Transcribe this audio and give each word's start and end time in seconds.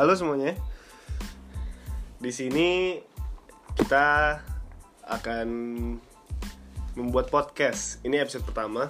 Halo 0.00 0.16
semuanya. 0.16 0.56
Di 2.16 2.32
sini 2.32 2.96
kita 3.76 4.40
akan 5.04 5.48
membuat 6.96 7.28
podcast. 7.28 8.00
Ini 8.00 8.24
episode 8.24 8.48
pertama. 8.48 8.88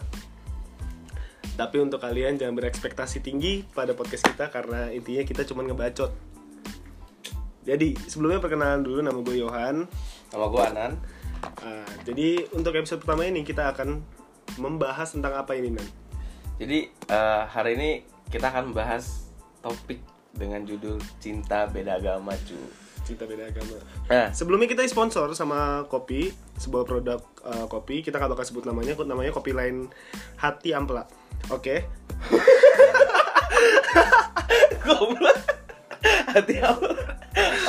Tapi 1.59 1.83
untuk 1.83 1.99
kalian 1.99 2.39
jangan 2.39 2.55
berekspektasi 2.55 3.27
tinggi 3.27 3.67
pada 3.75 3.91
podcast 3.99 4.23
kita 4.23 4.55
karena 4.55 4.95
intinya 4.95 5.27
kita 5.27 5.43
cuma 5.51 5.67
ngebacot. 5.67 6.15
Jadi 7.67 7.99
sebelumnya 8.07 8.39
perkenalan 8.39 8.87
dulu 8.87 9.03
nama 9.03 9.19
gue 9.19 9.35
Yohan. 9.35 9.91
Nama 10.31 10.47
gue 10.47 10.63
Anan. 10.63 10.93
Ah, 11.43 11.91
jadi 12.07 12.47
untuk 12.55 12.79
episode 12.79 13.03
pertama 13.03 13.27
ini 13.27 13.43
kita 13.43 13.67
akan 13.75 13.99
membahas 14.63 15.11
tentang 15.11 15.35
apa 15.35 15.59
ini 15.59 15.75
Nan? 15.75 15.89
Jadi 16.63 16.87
eh, 16.87 17.43
hari 17.51 17.75
ini 17.75 17.91
kita 18.31 18.55
akan 18.55 18.71
membahas 18.71 19.27
topik 19.59 20.20
dengan 20.35 20.63
judul 20.65 20.99
cinta 21.19 21.67
beda 21.67 21.99
agama 21.99 22.33
cu. 22.47 22.59
Cinta 23.05 23.27
beda 23.27 23.51
agama. 23.51 23.75
Nah, 24.07 24.31
Sebelumnya 24.31 24.71
kita 24.71 24.87
sponsor 24.87 25.35
sama 25.35 25.89
kopi, 25.91 26.31
sebuah 26.61 26.85
produk 26.87 27.21
uh, 27.43 27.67
kopi. 27.67 28.05
Kita 28.05 28.21
nggak 28.21 28.39
bakal 28.39 28.47
sebut 28.47 28.65
namanya, 28.69 28.95
namanya 29.03 29.35
kopi 29.35 29.51
lain 29.51 29.91
Hati 30.39 30.77
Ampela. 30.77 31.09
Oke. 31.51 31.89
goblok. 34.87 35.39
Hati 36.31 36.55
apa? 36.63 36.91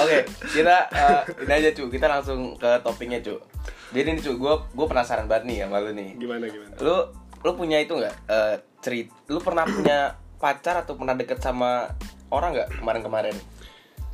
Oke, 0.02 0.18
kita 0.54 0.78
eh, 0.90 1.22
ini 1.46 1.54
aja 1.54 1.70
cu. 1.74 1.84
Kita 1.90 2.06
langsung 2.10 2.58
ke 2.58 2.70
topiknya 2.82 3.22
cu. 3.22 3.38
Jadi 3.92 4.18
nih 4.18 4.24
cu, 4.24 4.32
gue 4.40 4.54
gue 4.72 4.88
penasaran 4.88 5.28
banget 5.28 5.44
nih 5.50 5.58
sama 5.66 5.84
lu 5.84 5.92
nih. 5.94 6.10
Gimana 6.18 6.46
gimana? 6.48 6.74
Lu 6.80 6.96
lu 7.42 7.52
punya 7.58 7.78
itu 7.82 7.94
nggak? 7.98 8.16
Eh, 8.30 8.56
cerit. 8.82 9.08
Lu 9.30 9.42
pernah 9.42 9.66
punya 9.68 10.16
pacar 10.42 10.82
atau 10.82 10.98
pernah 10.98 11.14
deket 11.14 11.38
sama 11.38 11.94
orang 12.32 12.56
nggak 12.58 12.70
kemarin-kemarin? 12.80 13.36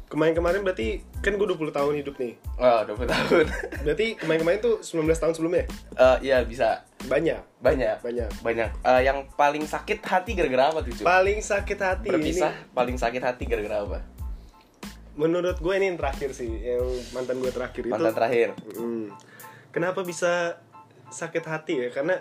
Kemarin-kemarin 0.07 0.63
berarti 0.63 1.03
kan 1.19 1.35
gue 1.35 1.43
20 1.43 1.67
tahun 1.75 1.93
hidup 1.99 2.15
nih. 2.15 2.39
Oh, 2.55 2.79
20 2.87 3.11
tahun. 3.11 3.45
Berarti 3.83 4.15
kemarin-kemarin 4.15 4.59
tuh 4.63 4.79
19 4.79 5.03
tahun 5.19 5.33
sebelumnya. 5.35 5.67
Eh, 5.99 6.17
iya 6.31 6.47
bisa. 6.47 6.87
Banyak, 7.11 7.43
Banyak. 7.59 7.99
banyak. 7.99 8.29
Banyak. 8.39 8.69
Eh, 8.87 9.01
yang 9.03 9.27
paling 9.35 9.67
sakit 9.67 9.99
hati 10.07 10.31
gara-gara 10.39 10.71
apa 10.71 10.79
tuh 10.87 10.95
cu? 10.95 11.03
Paling 11.03 11.43
sakit 11.43 11.79
hati 11.83 12.07
Berpisah 12.07 12.55
ini. 12.55 12.71
paling 12.71 12.95
sakit 12.95 13.19
hati 13.19 13.43
gara-gara 13.51 13.83
apa? 13.83 13.99
Menurut 15.19 15.59
gue 15.59 15.73
ini 15.75 15.91
yang 15.91 15.99
terakhir 15.99 16.31
sih, 16.31 16.55
yang 16.55 16.87
mantan 17.11 17.43
gue 17.43 17.51
terakhir 17.51 17.83
itu. 17.83 17.91
Mantan 17.91 18.15
terakhir. 18.15 18.47
Hmm. 18.79 19.11
Kenapa 19.75 20.07
bisa 20.07 20.55
sakit 21.11 21.43
hati 21.43 21.83
ya? 21.83 21.87
Karena 21.91 22.15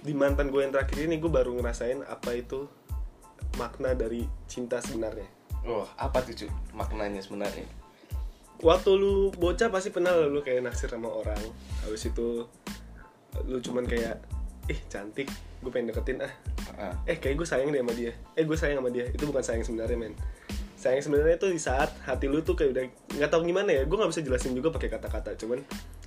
di 0.00 0.12
mantan 0.16 0.48
gue 0.48 0.60
yang 0.64 0.72
terakhir 0.72 1.04
ini 1.04 1.20
gue 1.20 1.28
baru 1.28 1.52
ngerasain 1.52 2.00
apa 2.04 2.32
itu 2.32 2.64
makna 3.56 3.94
dari 3.94 4.26
cinta 4.46 4.78
sebenarnya. 4.82 5.26
Wah, 5.64 5.88
apa 5.96 6.20
tuh 6.20 6.44
cu 6.44 6.46
maknanya 6.76 7.24
sebenarnya? 7.24 7.64
Waktu 8.60 8.90
lu 8.94 9.34
bocah 9.34 9.72
pasti 9.72 9.90
pernah 9.90 10.14
lu 10.14 10.44
kayak 10.44 10.64
naksir 10.64 10.92
sama 10.92 11.10
orang. 11.10 11.40
Habis 11.82 12.12
itu 12.12 12.46
lu 13.48 13.58
cuman 13.58 13.84
kayak 13.88 14.22
ih 14.70 14.80
cantik, 14.88 15.28
gue 15.60 15.70
pengen 15.72 15.92
deketin 15.92 16.22
ah. 16.24 16.32
Eh 17.04 17.18
kayak 17.20 17.40
gue 17.40 17.48
sayang 17.48 17.72
deh 17.74 17.80
sama 17.82 17.92
dia. 17.92 18.12
Eh 18.38 18.44
gue 18.46 18.56
sayang 18.56 18.78
sama 18.80 18.90
dia. 18.92 19.04
Itu 19.10 19.28
bukan 19.28 19.42
sayang 19.42 19.64
sebenarnya 19.66 19.98
men. 19.98 20.14
Sayang 20.76 21.00
sebenarnya 21.00 21.36
itu 21.40 21.48
di 21.48 21.60
saat 21.60 21.92
hati 22.04 22.28
lu 22.28 22.44
tuh 22.44 22.56
kayak 22.56 22.70
udah 22.76 22.84
nggak 23.20 23.30
tahu 23.32 23.42
gimana 23.48 23.70
ya. 23.72 23.82
Gue 23.84 23.96
nggak 24.00 24.10
bisa 24.12 24.22
jelasin 24.22 24.52
juga 24.56 24.72
pakai 24.72 24.88
kata-kata. 24.92 25.36
Cuman 25.36 25.60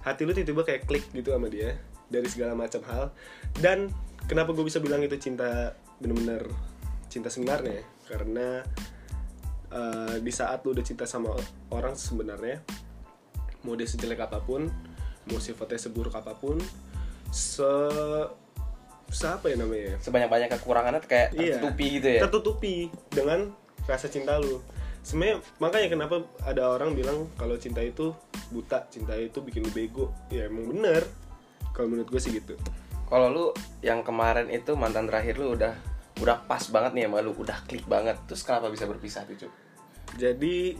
hati 0.06 0.22
lu 0.25 0.31
tiba-tiba 0.34 0.64
kayak 0.66 0.81
klik 0.86 1.06
gitu 1.14 1.34
sama 1.34 1.50
dia 1.50 1.78
dari 2.08 2.30
segala 2.30 2.53
macam 2.58 2.81
hal. 2.88 3.13
Dan 3.57 3.91
kenapa 4.25 4.53
gue 4.53 4.66
bisa 4.66 4.78
bilang 4.81 5.02
itu 5.02 5.18
cinta 5.18 5.75
bener-bener 5.97 6.46
cinta 7.17 7.33
sebenarnya? 7.33 7.81
Karena 8.05 8.61
eh, 9.73 10.16
di 10.22 10.29
saat 10.29 10.61
lu 10.63 10.78
udah 10.78 10.85
cinta 10.85 11.09
sama 11.09 11.33
orang 11.73 11.97
sebenarnya, 11.97 12.61
mau 13.66 13.73
dia 13.73 13.89
sejelek 13.89 14.22
apa 14.22 14.38
pun, 14.39 14.69
mau 15.27 15.39
sifatnya 15.41 15.81
seburuk 15.81 16.13
apa 16.13 16.38
pun, 16.38 16.61
se 17.33 17.67
siapa 19.07 19.47
ya 19.47 19.56
namanya 19.56 19.95
ya? 19.95 19.95
sebanyak-banyak 20.03 20.50
kekurangannya 20.59 21.00
tuh 21.00 21.11
kayak 21.11 21.29
Iya. 21.31 21.63
tertutupi 21.63 21.85
gitu 21.95 22.07
ya. 22.11 22.22
tertutupi 22.27 22.75
dengan 23.07 23.39
rasa 23.88 24.11
cinta 24.11 24.35
lu 24.35 24.59
sebenarnya 25.00 25.39
makanya 25.63 25.88
kenapa 25.88 26.16
ada 26.44 26.67
orang 26.67 26.91
bilang 26.91 27.31
kalau 27.39 27.56
cinta 27.56 27.79
itu 27.79 28.11
buta 28.51 28.83
cinta 28.91 29.16
itu 29.16 29.39
bikin 29.39 29.63
lu 29.63 29.72
bego 29.72 30.11
ya 30.27 30.51
emang 30.51 30.75
bener 30.75 31.07
kalau 31.72 31.88
menurut 31.88 32.11
gue 32.11 32.19
sih 32.19 32.35
gitu 32.35 32.59
Kalau 33.07 33.31
lu 33.31 33.45
yang 33.79 34.03
kemarin 34.03 34.51
itu 34.51 34.75
mantan 34.75 35.07
terakhir 35.07 35.39
lu 35.39 35.56
udah 35.56 35.72
udah 36.19 36.45
pas 36.45 36.63
banget 36.69 36.91
nih 36.97 37.03
sama 37.09 37.22
lu, 37.22 37.31
udah 37.38 37.57
klik 37.66 37.85
banget. 37.85 38.17
Terus 38.25 38.41
kenapa 38.45 38.67
bisa 38.69 38.85
berpisah 38.89 39.23
tuh, 39.25 39.38
Cu? 39.45 39.50
jadi 40.16 40.79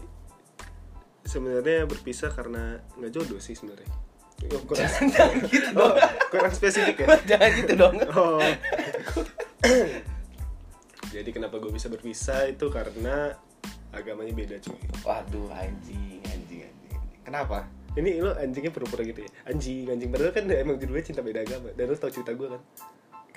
sebenarnya 1.20 1.84
berpisah 1.84 2.32
karena 2.32 2.80
nggak 2.96 3.12
jodoh 3.12 3.36
sih 3.36 3.52
sebenarnya 3.52 3.92
Oh, 4.38 4.62
kurang, 4.70 4.86
Jangan 4.86 5.50
gitu 5.50 5.68
oh, 5.82 5.90
dong. 5.92 5.98
kurang 6.30 6.52
spesifik 6.54 7.02
ya 7.02 7.06
Jangan 7.26 7.50
gitu 7.58 7.72
dong. 7.74 7.96
oh. 8.14 8.38
jadi 11.14 11.28
kenapa 11.34 11.58
gue 11.58 11.74
bisa 11.74 11.90
berpisah 11.90 12.46
itu 12.46 12.70
karena 12.70 13.34
agamanya 13.90 14.30
beda 14.38 14.56
cuy 14.62 14.78
Waduh, 15.02 15.50
anjing, 15.50 16.22
anjing, 16.22 16.70
anjing. 16.70 17.00
Kenapa? 17.26 17.66
Ini 17.98 18.22
lo 18.22 18.30
anjingnya 18.38 18.70
pura-pura 18.70 19.02
gitu 19.02 19.26
ya 19.26 19.30
Anjing, 19.50 19.90
anjing 19.90 20.06
Padahal 20.14 20.30
kan 20.30 20.46
emang 20.54 20.78
judulnya 20.78 21.02
cinta 21.02 21.18
beda 21.18 21.42
agama 21.42 21.74
Dan 21.74 21.90
lo 21.90 21.98
tau 21.98 22.12
cerita 22.14 22.30
gue 22.30 22.46
kan 22.46 22.62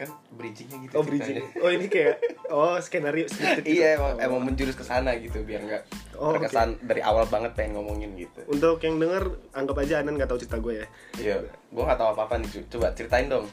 Kan 0.01 0.09
bridgingnya 0.34 0.78
gitu. 0.81 0.94
Oh 0.97 1.06
bridging 1.06 1.38
ceritanya. 1.38 1.62
Oh 1.62 1.69
ini 1.69 1.85
kayak 1.85 2.16
Oh 2.50 2.73
skenario 2.81 3.29
scripted 3.29 3.62
gitu. 3.62 3.78
Iya, 3.78 4.01
emang, 4.01 4.17
Oh. 4.17 4.25
emang 4.25 4.41
menjurus 4.44 4.73
ke 4.73 4.81
sana 4.81 5.13
gitu 5.16 5.45
biar 5.45 5.62
nggak 5.62 5.84
Oh, 6.17 6.34
terkesan 6.34 6.81
dari 6.81 7.00
awal 7.00 7.25
banget 7.25 7.53
pengen 7.53 7.78
ngomongin 7.78 8.17
gitu. 8.17 8.41
Untuk 8.45 8.81
yang 8.81 8.97
denger 8.97 9.29
Anggap 9.53 9.78
aja 9.79 10.01
Anan 10.01 10.17
gak 10.17 10.25
tahu 10.28 10.38
cerita 10.38 10.57
gue 10.57 10.73
ya 10.75 10.88
Iya, 11.16 11.35
gue 11.45 11.84
gak 11.84 11.95
tahu 11.95 12.09
apa-apa 12.11 12.38
nih, 12.38 12.50
Cu. 12.50 12.59
coba 12.67 12.91
ceritain 12.91 13.29
dong. 13.29 13.45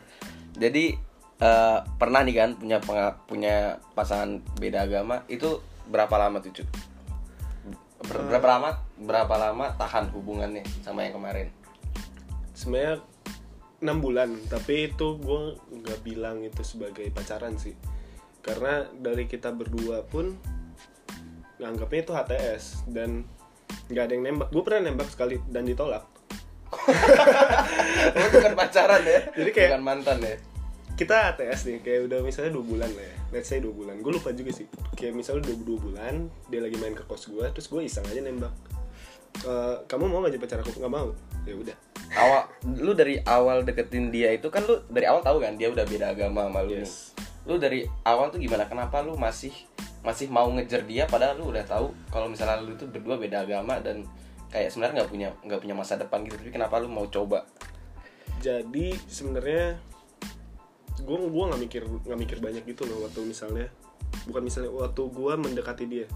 Jadi 0.55 0.97
eh, 1.39 1.79
pernah 1.95 2.21
nih 2.21 2.35
kan 2.35 2.51
punya 2.57 2.81
punya 3.23 3.55
pasangan 3.93 4.41
beda 4.57 4.85
agama 4.85 5.23
itu 5.29 5.61
berapa 5.87 6.17
lama 6.17 6.41
tuh, 6.41 6.51
Cu? 6.51 6.65
Ber- 8.01 8.25
berapa 8.27 8.47
lama 8.49 8.71
berapa 8.97 9.35
lama 9.37 9.67
tahan 9.75 10.09
hubungannya 10.11 10.65
sama 10.81 11.05
yang 11.05 11.13
kemarin? 11.15 11.49
Sebenarnya 12.53 13.05
6 13.79 14.05
bulan. 14.05 14.31
Tapi 14.51 14.93
itu 14.93 15.19
gue 15.19 15.43
gak 15.83 16.01
bilang 16.03 16.43
itu 16.43 16.63
sebagai 16.67 17.09
pacaran 17.15 17.55
sih. 17.59 17.75
Karena 18.43 18.87
dari 18.95 19.27
kita 19.27 19.51
berdua 19.53 20.07
pun 20.07 20.33
Nganggapnya 21.59 22.01
itu 22.07 22.13
HTS 22.15 22.87
Dan 22.87 23.27
gak 23.91 24.09
ada 24.09 24.13
yang 24.15 24.25
nembak. 24.25 24.49
Gue 24.55 24.63
pernah 24.63 24.91
nembak 24.91 25.11
sekali 25.11 25.39
dan 25.51 25.67
ditolak. 25.67 26.05
Oh, 28.09 28.29
bukan 28.33 28.55
pacaran 28.57 29.03
ya? 29.05 29.21
Jadi 29.33 29.51
kayak- 29.53 29.71
bukan 29.77 29.85
mantan 29.85 30.19
ya? 30.21 30.37
kita 30.99 31.31
ATS 31.31 31.71
nih 31.71 31.79
kayak 31.79 32.11
udah 32.11 32.19
misalnya 32.27 32.59
dua 32.59 32.65
bulan 32.67 32.91
lah 32.91 33.07
ya. 33.07 33.15
Let's 33.31 33.47
say 33.47 33.63
dua 33.63 33.71
bulan. 33.71 34.03
Gue 34.03 34.19
lupa 34.19 34.35
juga 34.35 34.51
sih. 34.51 34.67
Kayak 34.99 35.15
misalnya 35.15 35.47
udah 35.47 35.55
dua 35.63 35.79
bulan 35.79 36.15
dia 36.51 36.59
lagi 36.59 36.75
main 36.83 36.91
ke 36.99 37.07
kos 37.07 37.31
gue 37.31 37.47
terus 37.55 37.71
gue 37.71 37.81
iseng 37.87 38.03
aja 38.03 38.19
nembak 38.19 38.51
"Eh, 39.47 39.77
kamu 39.87 40.11
mau 40.11 40.25
gak 40.25 40.35
jadi 40.35 40.43
pacar 40.43 40.59
aku 40.63 40.79
nggak 40.79 40.95
mau 40.95 41.09
ya 41.47 41.55
udah 41.55 41.77
Awal 42.09 42.43
lu 42.81 42.93
dari 42.97 43.21
awal 43.29 43.69
deketin 43.69 44.09
dia 44.09 44.33
itu 44.33 44.49
kan 44.49 44.65
lu 44.65 44.81
dari 44.89 45.05
awal 45.05 45.21
tahu 45.21 45.45
kan 45.45 45.55
dia 45.61 45.69
udah 45.69 45.85
beda 45.85 46.17
agama 46.17 46.49
sama 46.49 46.65
lu 46.65 46.81
nih. 46.81 46.89
Yes. 46.89 47.13
Lu 47.45 47.61
dari 47.61 47.85
awal 48.01 48.33
tuh 48.33 48.41
gimana? 48.41 48.65
Kenapa 48.65 49.05
lu 49.05 49.13
masih 49.21 49.53
masih 50.01 50.33
mau 50.33 50.49
ngejar 50.49 50.89
dia 50.89 51.05
padahal 51.05 51.37
lu 51.37 51.53
udah 51.53 51.69
tahu 51.69 51.93
kalau 52.09 52.33
misalnya 52.33 52.65
lu 52.65 52.73
itu 52.73 52.89
berdua 52.89 53.21
beda 53.21 53.45
agama 53.45 53.77
dan 53.85 54.09
kayak 54.49 54.73
sebenarnya 54.73 55.05
nggak 55.05 55.11
punya 55.13 55.29
nggak 55.45 55.61
punya 55.61 55.75
masa 55.77 56.01
depan 56.01 56.25
gitu 56.25 56.41
tapi 56.41 56.49
kenapa 56.49 56.81
lu 56.81 56.89
mau 56.89 57.05
coba? 57.13 57.45
jadi 58.39 58.95
sebenarnya 59.11 59.79
gue 60.99 61.17
gue 61.19 61.45
nggak 61.51 61.63
mikir 61.63 61.83
nggak 61.87 62.19
mikir 62.19 62.39
banyak 62.43 62.63
gitu 62.67 62.87
loh 62.87 63.07
waktu 63.07 63.23
misalnya 63.27 63.67
bukan 64.27 64.43
misalnya 64.47 64.71
waktu 64.75 65.03
gue 65.11 65.33
mendekati 65.39 65.85
dia 65.87 66.07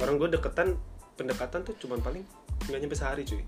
orang 0.00 0.16
gue 0.16 0.28
deketan 0.32 0.76
pendekatan 1.16 1.60
tuh 1.64 1.76
cuman 1.80 2.00
paling 2.00 2.24
nggak 2.64 2.80
nyampe 2.80 2.94
sehari 2.94 3.22
cuy 3.22 3.42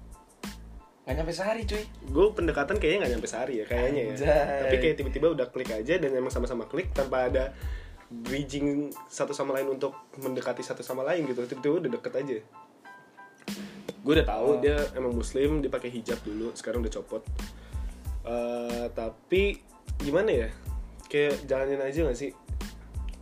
Nggak 1.02 1.14
nyampe 1.16 1.32
sehari 1.32 1.62
cuy. 1.62 1.84
gue 2.04 2.24
pendekatan 2.32 2.76
kayaknya 2.76 2.98
nggak 3.00 3.12
nyampe 3.14 3.28
sehari 3.28 3.54
ya 3.56 3.64
kayaknya 3.64 4.02
ya 4.02 4.10
Anjay. 4.12 4.58
tapi 4.60 4.76
kayak 4.80 4.94
tiba-tiba 4.96 5.26
udah 5.32 5.46
klik 5.48 5.70
aja 5.70 5.94
dan 5.96 6.10
emang 6.10 6.28
sama-sama 6.28 6.64
klik 6.64 6.90
tanpa 6.90 7.26
ada 7.26 7.54
bridging 8.08 8.88
satu 9.06 9.30
sama 9.30 9.54
lain 9.54 9.70
untuk 9.72 9.90
mendekati 10.16 10.60
satu 10.60 10.80
sama 10.80 11.02
lain 11.02 11.24
gitu 11.24 11.42
tiba-tiba 11.44 11.74
udah 11.80 11.90
deket 11.92 12.12
aja 12.16 12.38
gue 13.98 14.12
udah 14.12 14.26
tahu 14.28 14.48
Oh. 14.48 14.58
dia 14.60 14.78
emang 14.92 15.10
muslim 15.12 15.58
dia 15.58 15.66
pakai 15.68 15.90
hijab 15.90 16.18
dulu 16.20 16.50
sekarang 16.52 16.80
udah 16.80 16.92
copot 16.92 17.22
Eh, 18.22 18.86
tapi 18.90 19.54
gimana 19.96 20.26
ya 20.28 20.48
kayak 21.06 21.46
jalanin 21.46 21.78
aja 21.78 22.02
gak 22.02 22.18
sih 22.18 22.34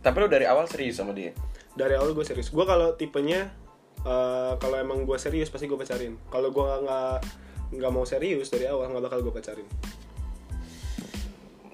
Tapi 0.01 0.17
lu 0.17 0.25
dari 0.25 0.45
awal 0.45 0.65
serius 0.65 0.97
sama 0.97 1.13
dia. 1.13 1.29
dari 1.71 1.93
awal 1.93 2.09
gue 2.11 2.21
serius 2.21 2.49
gue 2.49 2.61
kalau 2.61 2.93
tipenya 2.93 3.53
eh, 4.05 4.53
kalau 4.61 4.77
emang 4.77 5.03
gue 5.03 5.17
serius 5.17 5.49
pasti 5.49 5.65
gue 5.65 5.77
pacarin. 5.77 6.13
Kalau 6.29 6.49
gue 6.53 6.63
nggak 6.63 7.17
nggak 7.75 7.91
mau 7.91 8.05
serius 8.05 8.53
dari 8.53 8.69
awal 8.69 8.93
nggak 8.93 9.03
bakal 9.09 9.19
gue 9.25 9.33
pacarin. 9.33 9.67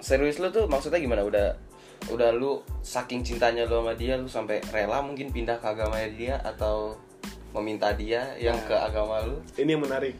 Serius 0.02 0.40
lu 0.42 0.50
tuh 0.50 0.66
maksudnya 0.66 0.98
gimana? 0.98 1.22
Udah 1.22 1.54
udah 2.10 2.34
lu 2.34 2.58
saking 2.82 3.22
cintanya 3.22 3.62
lu 3.70 3.78
sama 3.78 3.94
dia 3.94 4.18
lu 4.18 4.26
sampai 4.26 4.58
rela 4.74 4.98
mungkin 4.98 5.30
pindah 5.30 5.62
ke 5.62 5.66
agamanya 5.70 6.08
dia 6.10 6.34
atau 6.42 6.98
meminta 7.54 7.94
dia 7.94 8.34
yang 8.40 8.58
Nah. 8.58 8.66
ke 8.66 8.74
agama 8.74 9.22
lu? 9.22 9.38
Ini 9.54 9.78
yang 9.78 9.84
menarik. 9.86 10.16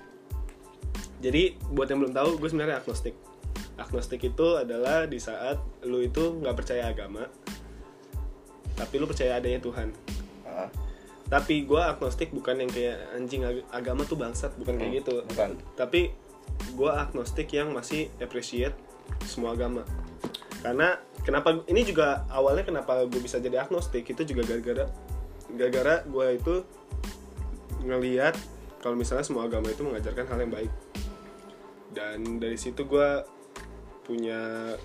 Jadi 1.18 1.58
buat 1.74 1.90
yang 1.90 2.06
belum 2.06 2.14
tahu 2.14 2.38
gue 2.38 2.48
sebenarnya 2.50 2.78
agnostik. 2.78 3.16
Agnostik 3.74 4.22
itu 4.22 4.46
adalah 4.60 5.10
di 5.10 5.18
saat 5.18 5.58
lu 5.82 6.04
itu 6.04 6.38
nggak 6.38 6.54
percaya 6.54 6.92
agama 6.92 7.26
tapi 8.76 8.98
lu 8.98 9.06
percaya 9.06 9.38
adanya 9.38 9.60
Tuhan. 9.60 9.88
Ah, 10.42 10.68
tapi 11.32 11.64
gue 11.64 11.80
agnostik 11.80 12.28
bukan 12.28 12.60
yang 12.60 12.68
kayak 12.68 13.08
anjing 13.16 13.40
ag- 13.40 13.64
agama 13.72 14.04
tuh 14.04 14.20
bangsat 14.20 14.52
bukan 14.60 14.76
kayak 14.76 14.90
Hmm, 14.92 14.98
gitu. 15.00 15.14
bukan. 15.24 15.56
tapi 15.80 16.12
gue 16.76 16.90
agnostik 16.92 17.48
yang 17.56 17.72
masih 17.72 18.12
appreciate 18.20 18.76
semua 19.24 19.56
agama. 19.56 19.80
Karena 20.60 21.00
kenapa 21.24 21.64
ini 21.72 21.88
juga 21.88 22.28
awalnya 22.28 22.68
kenapa 22.68 23.08
gue 23.08 23.16
bisa 23.16 23.40
jadi 23.40 23.64
agnostik 23.64 24.04
itu 24.04 24.28
juga 24.28 24.44
gara-gara 24.44 24.84
gara-gara 25.56 25.94
gue 26.04 26.26
itu 26.36 26.54
ngelihat 27.80 28.36
kalau 28.84 28.94
misalnya 28.94 29.24
semua 29.24 29.48
agama 29.48 29.72
itu 29.72 29.80
mengajarkan 29.88 30.28
hal 30.28 30.38
yang 30.44 30.52
baik. 30.52 30.72
Dan 31.96 32.44
dari 32.44 32.60
situ 32.60 32.84
gue 32.84 33.24
punya 34.04 34.76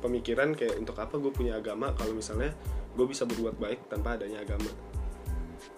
pemikiran 0.00 0.56
kayak 0.56 0.80
untuk 0.80 0.96
apa 0.96 1.20
gue 1.20 1.32
punya 1.32 1.60
agama 1.60 1.92
kalau 1.92 2.16
misalnya 2.16 2.56
gue 2.96 3.04
bisa 3.04 3.28
berbuat 3.28 3.60
baik 3.60 3.92
tanpa 3.92 4.16
adanya 4.16 4.40
agama 4.40 4.93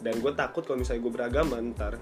dan 0.02 0.14
gue 0.20 0.32
takut 0.36 0.62
kalau 0.66 0.78
misalnya 0.80 1.02
gue 1.04 1.12
beragama 1.12 1.56
ntar 1.72 1.96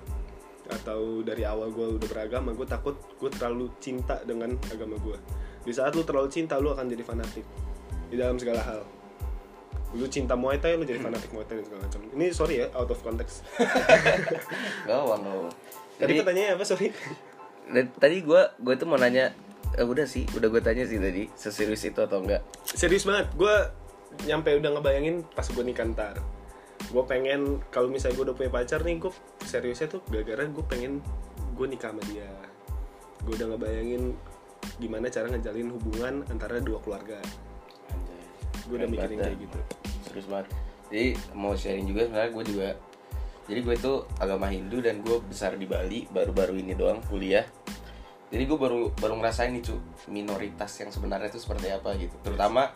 atau 0.64 1.20
dari 1.20 1.44
awal 1.44 1.68
gue 1.70 2.00
udah 2.00 2.08
beragama 2.08 2.56
gue 2.56 2.64
takut 2.64 2.96
gue 3.20 3.30
terlalu 3.30 3.68
cinta 3.78 4.18
dengan 4.24 4.56
agama 4.72 4.96
gue 4.96 5.18
di 5.64 5.72
saat 5.72 5.96
lu 5.96 6.04
terlalu 6.04 6.28
cinta 6.28 6.60
lu 6.60 6.72
akan 6.76 6.84
jadi 6.92 7.00
fanatik 7.00 7.44
di 8.12 8.16
dalam 8.20 8.36
segala 8.36 8.60
hal. 8.60 8.80
Lu 9.96 10.04
cinta 10.10 10.36
Muay 10.36 10.60
Thai 10.60 10.76
lu 10.76 10.84
jadi 10.84 11.00
fanatik 11.00 11.32
Muay 11.32 11.48
Thai 11.48 11.62
dan 11.62 11.66
segala 11.66 11.80
macam. 11.88 12.00
Ini 12.12 12.26
sorry 12.36 12.54
ya 12.60 12.66
out 12.76 12.92
of 12.92 13.00
context. 13.00 13.46
Gak 14.86 14.94
apa 14.94 15.14
no. 15.24 15.48
tadi 15.96 16.20
pertanyaannya 16.20 16.52
apa 16.58 16.64
sorry? 16.68 16.92
Tadi 17.72 18.16
gue 18.20 18.42
gue 18.60 18.74
tuh 18.76 18.86
mau 18.90 19.00
nanya 19.00 19.32
eh, 19.72 19.86
udah 19.86 20.04
sih 20.04 20.28
udah 20.36 20.48
gue 20.52 20.60
tanya 20.60 20.84
sih 20.84 21.00
tadi 21.00 21.32
seserius 21.32 21.86
itu 21.88 22.00
atau 22.02 22.20
enggak? 22.20 22.44
Serius 22.66 23.08
banget 23.08 23.32
gue 23.32 23.54
nyampe 24.28 24.52
udah 24.52 24.70
ngebayangin 24.78 25.24
pas 25.32 25.46
gue 25.48 25.64
nikah 25.64 25.86
ntar 25.90 26.14
gue 26.94 27.04
pengen 27.10 27.58
kalau 27.74 27.90
misalnya 27.90 28.14
gue 28.22 28.24
udah 28.30 28.36
punya 28.38 28.50
pacar 28.54 28.86
nih 28.86 29.02
gue 29.02 29.10
seriusnya 29.42 29.90
tuh 29.90 30.00
gara-gara 30.06 30.46
gue 30.46 30.64
pengen 30.70 31.02
gue 31.58 31.66
nikah 31.66 31.90
sama 31.90 32.02
dia. 32.06 32.30
Gue 33.26 33.34
udah 33.34 33.50
ngebayangin 33.50 34.14
gimana 34.78 35.10
cara 35.10 35.26
ngejalin 35.26 35.68
hubungan 35.74 36.14
antara 36.30 36.62
dua 36.62 36.78
keluarga. 36.78 37.18
Gue 38.70 38.78
udah 38.78 38.86
mikirin 38.86 39.18
kayak 39.18 39.42
gitu. 39.42 39.58
serius 40.06 40.30
banget. 40.30 40.46
Jadi 40.94 41.06
mau 41.34 41.58
sharing 41.58 41.90
juga 41.90 42.06
sebenarnya 42.06 42.30
gue 42.30 42.44
juga 42.46 42.68
jadi 43.44 43.60
gue 43.60 43.74
itu 43.76 43.92
agama 44.22 44.48
Hindu 44.48 44.80
dan 44.80 45.04
gue 45.04 45.20
besar 45.26 45.58
di 45.58 45.66
Bali 45.68 46.08
baru-baru 46.08 46.56
ini 46.62 46.72
doang 46.78 47.02
kuliah. 47.04 47.44
Jadi 48.30 48.42
gue 48.46 48.58
baru 48.58 48.94
baru 48.94 49.20
ngerasain 49.20 49.52
nih 49.52 49.62
cu 49.66 49.74
minoritas 50.08 50.72
yang 50.80 50.94
sebenarnya 50.94 51.28
itu 51.28 51.42
seperti 51.42 51.74
apa 51.74 51.92
gitu. 51.98 52.14
Terutama 52.22 52.72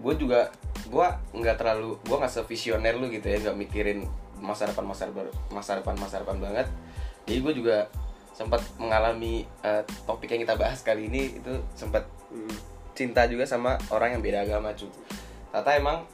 gue 0.00 0.14
juga 0.16 0.48
gue 0.90 1.06
nggak 1.38 1.56
terlalu 1.56 1.94
gue 2.02 2.16
nggak 2.18 2.34
sevisioner 2.34 2.98
lu 2.98 3.06
gitu 3.08 3.30
ya 3.30 3.38
nggak 3.38 3.56
mikirin 3.56 4.02
masa 4.42 4.66
depan 4.66 4.82
masa 4.82 5.06
depan 5.06 5.30
masa 5.54 5.78
depan 5.78 5.94
masa 5.94 6.18
depan 6.18 6.36
banget. 6.42 6.66
Jadi 7.30 7.38
gue 7.38 7.52
juga 7.62 7.86
sempat 8.34 8.60
mengalami 8.80 9.46
eh, 9.62 9.82
topik 10.04 10.34
yang 10.34 10.42
kita 10.42 10.58
bahas 10.58 10.82
kali 10.82 11.06
ini 11.06 11.38
itu 11.38 11.52
sempat 11.78 12.02
Hmm. 12.30 12.46
cinta 12.94 13.26
juga 13.26 13.42
sama 13.42 13.74
orang 13.90 14.14
yang 14.14 14.22
beda 14.22 14.46
agama 14.46 14.70
cu. 14.70 14.86
Tata 15.50 15.74
emang 15.74 16.06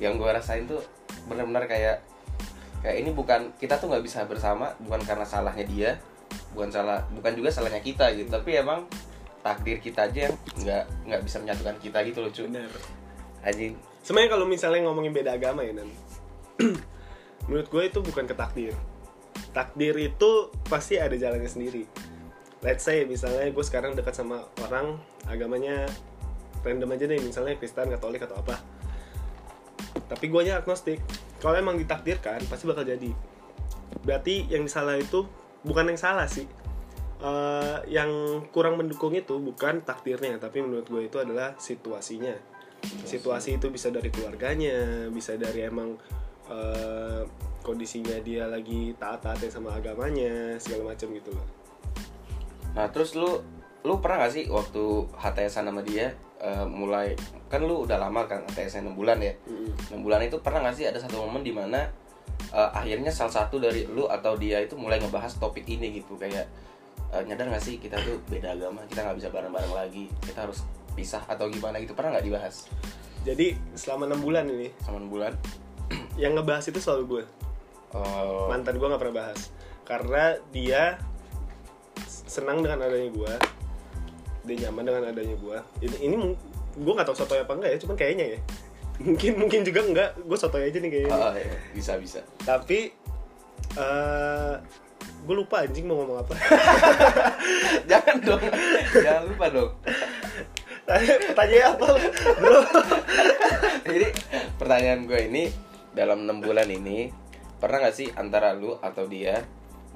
yang 0.00 0.16
gue 0.16 0.24
rasain 0.24 0.64
tuh 0.64 0.80
benar-benar 1.28 1.68
kayak 1.68 2.00
kayak 2.80 2.96
ini 3.04 3.12
bukan 3.12 3.52
kita 3.60 3.76
tuh 3.76 3.92
nggak 3.92 4.00
bisa 4.00 4.24
bersama 4.24 4.72
bukan 4.80 5.04
karena 5.04 5.28
salahnya 5.28 5.68
dia 5.68 5.90
bukan 6.56 6.72
salah 6.72 7.04
bukan 7.12 7.36
juga 7.36 7.52
salahnya 7.52 7.84
kita 7.84 8.16
gitu. 8.16 8.32
Tapi 8.32 8.64
emang 8.64 8.88
takdir 9.44 9.76
kita 9.76 10.08
aja 10.08 10.32
yang 10.32 10.34
nggak 10.56 10.84
nggak 11.04 11.20
bisa 11.20 11.36
menyatukan 11.44 11.76
kita 11.84 11.98
gitu 12.08 12.18
loh 12.24 12.32
cu. 12.32 12.42
Bener. 12.48 12.72
Anjing 13.44 13.76
sebenarnya 14.02 14.30
kalau 14.34 14.46
misalnya 14.46 14.86
ngomongin 14.86 15.12
beda 15.14 15.36
agama 15.36 15.64
ya 15.64 15.72
nan. 15.76 15.90
Menurut 17.48 17.68
gue 17.70 17.82
itu 17.88 17.98
bukan 18.02 18.24
ketakdir. 18.28 18.74
Takdir 19.54 19.94
itu 19.96 20.52
pasti 20.68 21.00
ada 21.00 21.14
jalannya 21.16 21.48
sendiri. 21.48 21.84
Let's 22.60 22.84
say 22.84 23.06
misalnya 23.06 23.48
gue 23.48 23.64
sekarang 23.64 23.94
dekat 23.94 24.18
sama 24.18 24.44
orang 24.66 24.98
agamanya 25.30 25.86
random 26.66 26.90
aja 26.90 27.04
deh 27.06 27.20
misalnya 27.22 27.54
Kristen 27.56 27.88
Katolik 27.88 28.26
atau 28.26 28.36
apa. 28.42 28.58
Tapi 30.10 30.24
gue 30.26 30.42
agnostik. 30.50 31.00
Kalau 31.38 31.54
emang 31.54 31.78
ditakdirkan 31.78 32.42
pasti 32.50 32.66
bakal 32.66 32.82
jadi. 32.82 33.14
Berarti 34.02 34.50
yang 34.50 34.66
salah 34.66 34.98
itu 34.98 35.24
bukan 35.62 35.94
yang 35.94 36.00
salah 36.00 36.26
sih. 36.26 36.44
Eh, 37.18 37.78
yang 37.90 38.10
kurang 38.54 38.78
mendukung 38.78 39.10
itu 39.10 39.42
bukan 39.42 39.82
takdirnya 39.82 40.38
tapi 40.38 40.62
menurut 40.62 40.86
gue 40.86 41.10
itu 41.10 41.18
adalah 41.18 41.58
situasinya 41.58 42.30
situasi 42.82 43.56
itu 43.56 43.72
bisa 43.72 43.88
dari 43.88 44.12
keluarganya 44.12 45.08
bisa 45.10 45.34
dari 45.34 45.64
emang 45.64 45.96
eh, 46.48 47.22
kondisinya 47.64 48.16
dia 48.24 48.48
lagi 48.48 48.96
taat-taatnya 48.96 49.50
sama 49.52 49.76
agamanya 49.76 50.56
segala 50.56 50.94
macam 50.94 51.12
gitu 51.12 51.30
loh. 51.34 51.46
Nah 52.72 52.86
terus 52.88 53.12
lu 53.18 53.42
lu 53.86 53.94
pernah 54.02 54.26
gak 54.26 54.34
sih 54.34 54.44
waktu 54.50 55.06
HTSan 55.14 55.68
sama 55.68 55.82
dia 55.84 56.12
eh, 56.40 56.66
mulai 56.66 57.14
kan 57.48 57.64
lu 57.64 57.88
udah 57.88 57.96
lama 57.96 58.28
kan 58.28 58.44
HTSan 58.52 58.84
6 58.84 58.96
bulan 58.96 59.18
ya? 59.20 59.32
Mm. 59.48 60.00
6 60.00 60.04
bulan 60.04 60.20
itu 60.24 60.36
pernah 60.44 60.64
gak 60.68 60.76
sih 60.76 60.84
ada 60.84 61.00
satu 61.00 61.24
momen 61.24 61.40
di 61.40 61.52
mana 61.52 61.88
uh, 62.52 62.70
akhirnya 62.76 63.08
salah 63.08 63.32
satu 63.32 63.56
dari 63.56 63.88
lu 63.88 64.04
atau 64.04 64.36
dia 64.36 64.60
itu 64.60 64.76
mulai 64.76 65.00
ngebahas 65.00 65.32
topik 65.40 65.64
ini 65.64 65.96
gitu? 65.96 66.20
Kayak 66.20 66.44
uh, 67.08 67.24
nyadar 67.24 67.48
gak 67.48 67.64
sih 67.64 67.80
kita 67.80 67.96
tuh 68.04 68.20
beda 68.28 68.52
agama 68.52 68.84
kita 68.84 69.00
nggak 69.04 69.16
bisa 69.16 69.28
bareng-bareng 69.32 69.72
lagi 69.72 70.04
kita 70.20 70.44
harus 70.44 70.64
pisah 70.98 71.22
atau 71.30 71.46
gimana 71.46 71.78
gitu 71.78 71.94
pernah 71.94 72.18
nggak 72.18 72.26
dibahas? 72.26 72.66
Jadi 73.22 73.54
selama 73.78 74.10
enam 74.10 74.20
bulan 74.24 74.50
ini. 74.50 74.74
Sama 74.82 74.98
6 74.98 75.06
bulan? 75.06 75.32
Yang 76.22 76.32
ngebahas 76.42 76.64
itu 76.66 76.78
selalu 76.82 77.04
gue. 77.06 77.24
Oh. 77.94 78.50
Mantan 78.50 78.80
gue 78.80 78.88
nggak 78.90 78.98
pernah 79.00 79.16
bahas. 79.24 79.54
Karena 79.86 80.36
dia 80.50 80.98
senang 82.08 82.64
dengan 82.64 82.82
adanya 82.88 83.10
gue. 83.14 83.32
Dia 84.48 84.56
nyaman 84.68 84.84
dengan 84.90 85.02
adanya 85.12 85.36
gue. 85.38 85.58
Ini 85.86 85.96
ini 86.02 86.14
gue 86.78 86.92
nggak 86.92 87.06
tahu 87.06 87.18
sotoy 87.20 87.42
apa 87.42 87.52
enggak 87.54 87.70
ya 87.74 87.78
cuman 87.84 87.96
kayaknya 88.00 88.26
ya. 88.38 88.40
Mungkin 89.06 89.32
mungkin 89.38 89.60
juga 89.62 89.80
enggak. 89.86 90.10
Gue 90.24 90.38
sotoy 90.40 90.66
aja 90.66 90.78
nih 90.82 90.90
kayaknya. 90.90 91.14
Oh, 91.14 91.30
iya. 91.36 91.54
bisa 91.70 91.94
bisa. 92.00 92.20
Tapi 92.42 92.90
eh 93.76 94.54
gue 95.28 95.34
lupa 95.36 95.68
anjing 95.68 95.84
mau 95.84 96.00
ngomong 96.00 96.24
apa. 96.24 96.34
Jangan 97.90 98.16
dong. 98.24 98.42
Jangan 99.04 99.22
lupa 99.28 99.46
dong 99.52 99.70
pertanyaan 100.88 101.76
apa 101.76 101.86
lu, 101.92 102.00
bro. 102.40 102.60
Jadi 103.84 104.06
pertanyaan 104.56 105.00
gue 105.04 105.20
ini 105.28 105.44
dalam 105.92 106.24
enam 106.24 106.40
bulan 106.40 106.68
ini 106.68 107.12
pernah 107.58 107.84
nggak 107.84 107.96
sih 107.96 108.08
antara 108.16 108.56
lu 108.56 108.76
atau 108.80 109.04
dia 109.04 109.44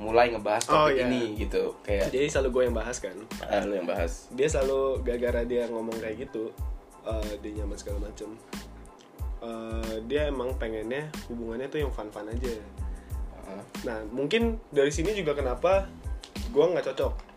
mulai 0.00 0.32
ngebahas 0.32 0.66
Oh, 0.68 0.88
topik 0.88 0.98
iya. 0.98 1.06
ini 1.08 1.36
gitu? 1.38 1.78
Kayak 1.84 2.10
jadi 2.10 2.26
selalu 2.28 2.48
gue 2.50 2.62
yang 2.68 2.76
bahas 2.76 2.96
kan? 2.98 3.16
Ah, 3.44 3.62
lu 3.62 3.76
yang 3.76 3.86
bahas. 3.86 4.26
Dia 4.34 4.48
selalu 4.50 5.04
gara-gara 5.06 5.42
dia 5.46 5.68
ngomong 5.70 5.96
kayak 6.00 6.28
gitu 6.28 6.50
eh, 7.06 7.32
dia 7.40 7.50
nyaman 7.62 7.76
segala 7.78 8.08
macem 8.10 8.32
Eh, 9.42 9.94
dia 10.06 10.30
emang 10.30 10.54
pengennya 10.54 11.10
hubungannya 11.26 11.66
tuh 11.66 11.82
yang 11.82 11.90
fun-fun 11.90 12.30
aja. 12.30 12.54
Ah, 13.42 13.62
nah 13.82 13.98
mungkin 14.14 14.62
dari 14.70 14.94
sini 14.94 15.18
juga 15.18 15.34
kenapa 15.34 15.90
gue 16.54 16.62
nggak 16.62 16.86
cocok 16.94 17.31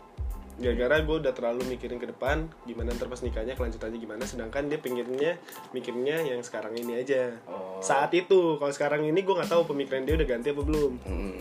gara-gara 0.56 1.04
gue 1.04 1.16
udah 1.20 1.32
terlalu 1.36 1.76
mikirin 1.76 2.00
ke 2.00 2.08
depan 2.08 2.48
gimana 2.64 2.96
ntar 2.96 3.12
pas 3.12 3.20
nikahnya 3.20 3.52
kelanjutannya 3.52 4.00
gimana 4.00 4.24
sedangkan 4.24 4.72
dia 4.72 4.80
pinggirnya 4.80 5.36
mikirnya 5.76 6.24
yang 6.24 6.40
sekarang 6.40 6.72
ini 6.72 7.04
aja 7.04 7.36
Oh. 7.44 7.78
saat 7.84 8.08
itu 8.16 8.56
kalau 8.56 8.72
sekarang 8.72 9.04
ini 9.04 9.20
gue 9.20 9.34
nggak 9.36 9.52
tahu 9.52 9.68
pemikiran 9.68 10.08
dia 10.08 10.16
udah 10.16 10.28
ganti 10.28 10.48
apa 10.50 10.62
belum 10.64 10.92
hmm. 11.04 11.38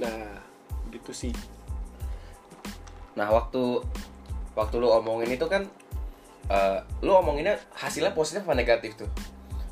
nah 0.00 0.40
gitu 0.88 1.12
sih 1.12 1.34
Nah 3.16 3.32
waktu 3.32 3.80
waktu 4.52 4.76
lu 4.76 4.92
omongin 4.92 5.32
itu 5.32 5.48
kan 5.48 5.64
eh, 6.52 6.78
lu 7.00 7.16
omonginnya 7.16 7.56
hasilnya 7.72 8.12
positif 8.12 8.44
apa 8.44 8.54
negatif 8.54 8.94
tuh? 8.94 9.08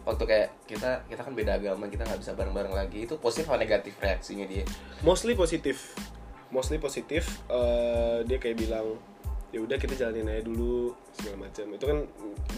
Waktu 0.04 0.24
kayak 0.24 0.48
kita 0.68 1.04
kita 1.08 1.20
kan 1.24 1.32
beda 1.32 1.60
agama 1.60 1.88
kita 1.88 2.04
nggak 2.04 2.20
bisa 2.20 2.32
bareng-bareng 2.36 2.72
lagi 2.72 3.04
itu 3.08 3.16
positif 3.20 3.48
apa 3.48 3.60
negatif 3.60 3.96
reaksinya 4.00 4.44
dia? 4.48 4.64
mostly 5.04 5.36
positif 5.36 5.92
mostly 6.54 6.78
positif 6.78 7.42
eh, 7.50 8.22
dia 8.22 8.38
kayak 8.38 8.62
bilang 8.62 8.94
ya 9.50 9.58
udah 9.62 9.78
kita 9.78 9.94
jalanin 9.98 10.30
aja 10.30 10.42
dulu 10.46 10.94
segala 11.14 11.46
macam 11.46 11.66
itu 11.74 11.84
kan 11.86 11.98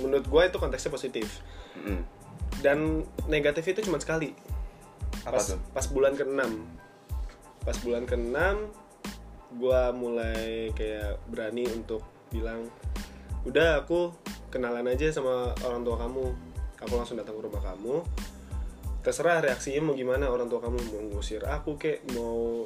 menurut 0.00 0.26
gue 0.28 0.42
itu 0.48 0.56
konteksnya 0.60 0.92
positif. 0.92 1.28
Mm-mm. 1.76 2.00
dan 2.64 3.04
negatif 3.28 3.68
itu 3.68 3.84
cuma 3.84 4.00
sekali. 4.00 4.32
Apa 5.28 5.36
pas 5.36 5.44
tuh? 5.44 5.60
pas 5.76 5.86
bulan 5.92 6.16
ke-6 6.16 6.40
pas 7.68 7.76
bulan 7.84 8.08
ke-6 8.08 8.36
gue 9.60 9.82
mulai 9.92 10.72
kayak 10.72 11.20
berani 11.28 11.68
untuk 11.68 12.00
bilang 12.32 12.64
udah 13.44 13.84
aku 13.84 14.16
kenalan 14.48 14.88
aja 14.88 15.12
sama 15.12 15.52
orang 15.68 15.84
tua 15.84 16.00
kamu. 16.00 16.24
Aku 16.80 16.92
langsung 16.96 17.20
datang 17.20 17.36
ke 17.36 17.44
rumah 17.44 17.60
kamu. 17.60 18.04
Terserah 19.04 19.44
reaksinya 19.44 19.84
mau 19.84 19.94
gimana 19.94 20.32
orang 20.32 20.48
tua 20.48 20.64
kamu 20.64 20.80
mau 20.80 21.00
ngusir 21.12 21.44
aku 21.44 21.76
kek 21.76 22.08
mau 22.16 22.64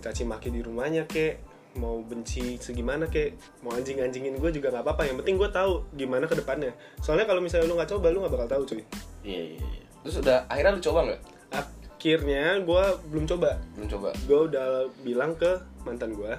caci 0.00 0.22
maki 0.26 0.52
di 0.52 0.60
rumahnya 0.60 1.08
kek. 1.08 1.42
Mau 1.76 2.00
benci 2.00 2.56
segimana 2.56 3.08
kek. 3.08 3.36
Mau 3.60 3.76
anjing 3.76 4.00
anjingin 4.00 4.36
gue 4.40 4.50
juga 4.52 4.72
nggak 4.72 4.84
apa-apa. 4.84 5.02
Yang 5.08 5.16
penting 5.24 5.36
gue 5.36 5.50
tahu 5.52 5.72
gimana 5.92 6.24
ke 6.24 6.36
depannya. 6.38 6.72
Soalnya 7.04 7.28
kalau 7.28 7.44
misalnya 7.44 7.68
lu 7.68 7.76
nggak 7.76 7.90
coba 7.92 8.06
lu 8.08 8.24
nggak 8.24 8.34
bakal 8.34 8.48
tahu 8.48 8.62
cuy. 8.74 8.82
Iya, 9.26 9.40
iya, 9.54 9.60
iya. 9.60 9.82
Terus 10.06 10.16
udah 10.24 10.38
akhirnya 10.48 10.72
lu 10.76 10.82
coba 10.82 11.00
nggak? 11.10 11.22
akhirnya 12.06 12.62
gue 12.62 12.84
belum 13.10 13.24
coba. 13.26 13.58
Belum 13.74 13.88
coba. 13.90 14.08
gue 14.14 14.38
udah 14.46 14.68
bilang 15.02 15.34
ke 15.34 15.58
mantan 15.82 16.14
gue 16.14 16.38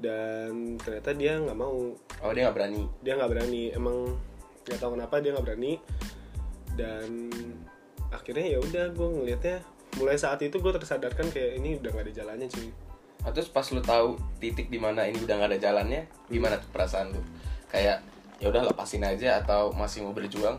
dan 0.00 0.80
ternyata 0.80 1.12
dia 1.12 1.36
nggak 1.36 1.58
mau. 1.58 1.92
Oh 2.24 2.32
dia 2.32 2.48
nggak 2.48 2.56
berani. 2.56 2.88
dia 3.04 3.12
nggak 3.20 3.28
berani. 3.28 3.62
Emang 3.76 4.16
nggak 4.64 4.80
tahu 4.80 4.96
kenapa 4.96 5.20
dia 5.20 5.36
nggak 5.36 5.46
berani. 5.52 5.76
Dan 6.72 7.28
akhirnya 8.08 8.56
ya 8.56 8.58
udah 8.64 8.88
gue 8.96 9.08
ngelihatnya 9.20 9.58
mulai 9.98 10.14
saat 10.14 10.38
itu 10.44 10.60
gue 10.60 10.72
tersadarkan 10.76 11.26
kayak 11.32 11.58
ini 11.58 11.80
udah 11.80 11.90
gak 11.90 12.04
ada 12.06 12.14
jalannya 12.14 12.46
cuy 12.46 12.70
Nah, 13.20 13.36
terus 13.36 13.52
pas 13.52 13.68
lu 13.68 13.84
tahu 13.84 14.16
titik 14.40 14.72
di 14.72 14.80
mana 14.80 15.04
ini 15.04 15.20
udah 15.20 15.36
nggak 15.36 15.52
ada 15.52 15.60
jalannya, 15.60 16.08
gimana 16.32 16.56
tuh 16.56 16.72
perasaan 16.72 17.12
lu? 17.12 17.20
Kayak 17.68 18.00
ya 18.40 18.48
udah 18.48 18.72
lepasin 18.72 19.04
aja 19.04 19.44
atau 19.44 19.68
masih 19.76 20.00
mau 20.08 20.16
berjuang? 20.16 20.56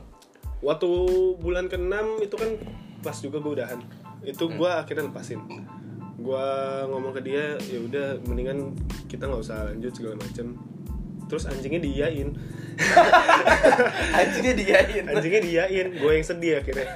waktu 0.61 0.89
bulan 1.41 1.65
ke-6 1.65 2.21
itu 2.21 2.35
kan 2.37 2.49
pas 3.01 3.17
juga 3.17 3.41
gue 3.41 3.51
udahan 3.57 3.81
itu 4.21 4.45
gue 4.45 4.69
akhirnya 4.69 5.09
lepasin 5.09 5.41
gue 6.21 6.47
ngomong 6.85 7.17
ke 7.17 7.21
dia 7.25 7.57
ya 7.65 7.81
udah 7.81 8.21
mendingan 8.29 8.77
kita 9.09 9.25
nggak 9.25 9.41
usah 9.41 9.73
lanjut 9.73 9.89
segala 9.89 10.21
macem 10.21 10.53
terus 11.25 11.49
anjingnya 11.49 11.81
diiyain 11.81 12.29
Anjingnya 14.13 14.53
diain. 14.61 15.03
anjingnya 15.09 15.41
diiyain 15.41 15.87
gue 15.97 16.11
yang 16.13 16.25
sedih 16.25 16.61
akhirnya 16.61 16.87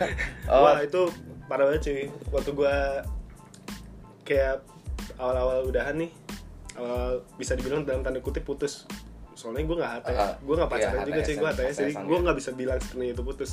Oh. 0.45 0.61
wah 0.61 0.77
itu 0.85 1.09
parah 1.45 1.65
banget 1.69 1.81
cuy. 1.85 2.03
Waktu 2.31 2.51
gue 2.51 2.75
kayak 4.25 4.65
awal-awal 5.21 5.69
udahan 5.69 5.95
nih 5.95 6.11
awal 6.75 7.23
bisa 7.39 7.55
dibilang 7.55 7.85
dalam 7.85 8.01
tanda 8.01 8.19
kutip 8.19 8.43
putus. 8.43 8.85
Soalnya 9.35 9.67
gue 9.67 9.77
nggak 9.77 9.91
HT 9.99 10.07
Ah, 10.15 10.33
gue 10.39 10.55
nggak 10.55 10.69
iya, 10.71 10.75
pacaran 10.79 10.99
juga 11.03 11.21
cuy 11.21 11.35
gue 11.35 11.49
HTS-an, 11.49 11.55
HTS 11.59 11.75
jadi 11.77 11.91
gue 11.99 12.17
ya. 12.17 12.23
nggak 12.23 12.37
bisa 12.39 12.49
bilang 12.55 12.79
sebenarnya 12.81 13.13
itu 13.13 13.23
putus. 13.23 13.51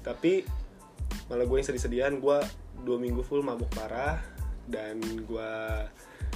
Tapi 0.00 0.32
malah 1.28 1.44
gue 1.44 1.56
yang 1.56 1.66
sedih-sedihan 1.66 2.12
gue 2.20 2.38
dua 2.84 2.96
minggu 3.00 3.24
full 3.24 3.40
mabuk 3.40 3.68
parah 3.72 4.20
dan 4.68 5.00
gue 5.00 5.50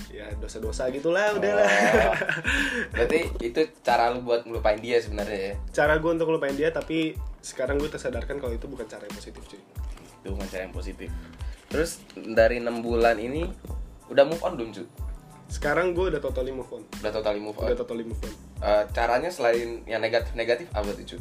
ya 0.08 0.24
dosa-dosa 0.40 0.88
gitulah 0.88 1.36
udahlah 1.36 1.68
Oh. 1.68 2.16
Berarti 2.96 3.18
itu 3.44 3.60
cara 3.84 4.12
lu 4.14 4.24
buat 4.24 4.44
ngelupain 4.48 4.80
dia 4.80 5.00
sebenarnya 5.02 5.40
ya. 5.52 5.54
cara 5.74 6.00
gue 6.00 6.10
untuk 6.12 6.28
ngelupain 6.28 6.56
dia 6.56 6.72
tapi 6.72 7.12
sekarang 7.44 7.76
gue 7.76 7.90
tersadarkan 7.92 8.40
kalau 8.40 8.52
itu 8.54 8.64
bukan 8.64 8.88
cara 8.88 9.04
yang 9.04 9.16
positif 9.16 9.42
cuy 9.44 9.60
Itu 10.18 10.32
bukan 10.32 10.46
cara 10.46 10.62
yang 10.62 10.72
positif. 10.72 11.08
Terus 11.66 11.90
dari 12.14 12.58
enam 12.58 12.80
bulan 12.80 13.16
ini 13.16 13.44
udah 14.06 14.24
move 14.24 14.40
on 14.40 14.54
belum 14.54 14.70
cu? 14.70 14.84
sekarang 15.48 15.92
gue 15.92 16.12
udah 16.12 16.20
totally 16.20 16.52
move 16.52 16.68
on 16.68 16.84
Udah 16.94 17.08
totally 17.10 17.40
move 17.40 17.56
on. 17.56 17.64
udah 17.64 17.78
totally 17.78 18.04
move 18.04 18.20
on 18.20 18.32
Eh, 18.60 18.84
caranya 18.90 19.28
selain 19.28 19.80
yang 19.82 19.96
negatif 19.98 20.32
negatif 20.34 20.68
apa 20.70 20.92
tuh 20.92 21.04
cu? 21.06 21.16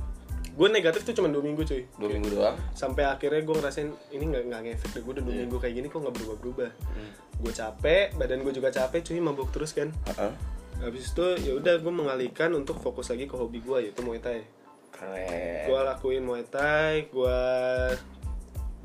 gue 0.52 0.68
negatif 0.68 1.06
tuh 1.06 1.14
cuma 1.14 1.30
dua 1.30 1.40
minggu 1.40 1.64
cuy 1.64 1.88
Dua 1.96 2.10
minggu 2.10 2.36
doang. 2.36 2.60
sampai 2.74 3.06
akhirnya 3.06 3.40
gue 3.40 3.56
ngerasain 3.56 3.88
ini 4.10 4.24
nggak 4.26 4.44
nggak 4.46 4.62
ngefek 4.66 4.90
deh 4.90 5.02
gue 5.02 5.14
udah 5.14 5.24
dua 5.24 5.32
Iya. 5.32 5.42
minggu 5.42 5.58
kayak 5.58 5.76
gini 5.76 5.88
kok 5.88 6.00
nggak 6.02 6.12
berubah 6.14 6.36
berubah 6.38 6.70
Hmm. 6.92 7.12
gue 7.40 7.54
capek 7.54 8.06
badan 8.14 8.40
gue 8.42 8.52
juga 8.52 8.68
capek 8.70 9.00
cuy 9.02 9.20
mabuk 9.22 9.48
terus 9.50 9.72
kan 9.72 9.96
Heeh. 10.06 10.32
habis 10.78 11.08
itu 11.08 11.26
ya 11.40 11.52
udah 11.54 11.76
gue 11.78 11.94
mengalihkan 11.94 12.52
untuk 12.52 12.76
fokus 12.78 13.08
lagi 13.08 13.26
ke 13.26 13.36
hobi 13.38 13.60
gue 13.60 13.78
yaitu 13.82 14.02
muay 14.02 14.20
thai 14.20 14.44
Keren. 14.92 15.64
gue 15.64 15.80
lakuin 15.86 16.24
muay 16.26 16.44
thai 16.44 17.08
gue 17.08 17.40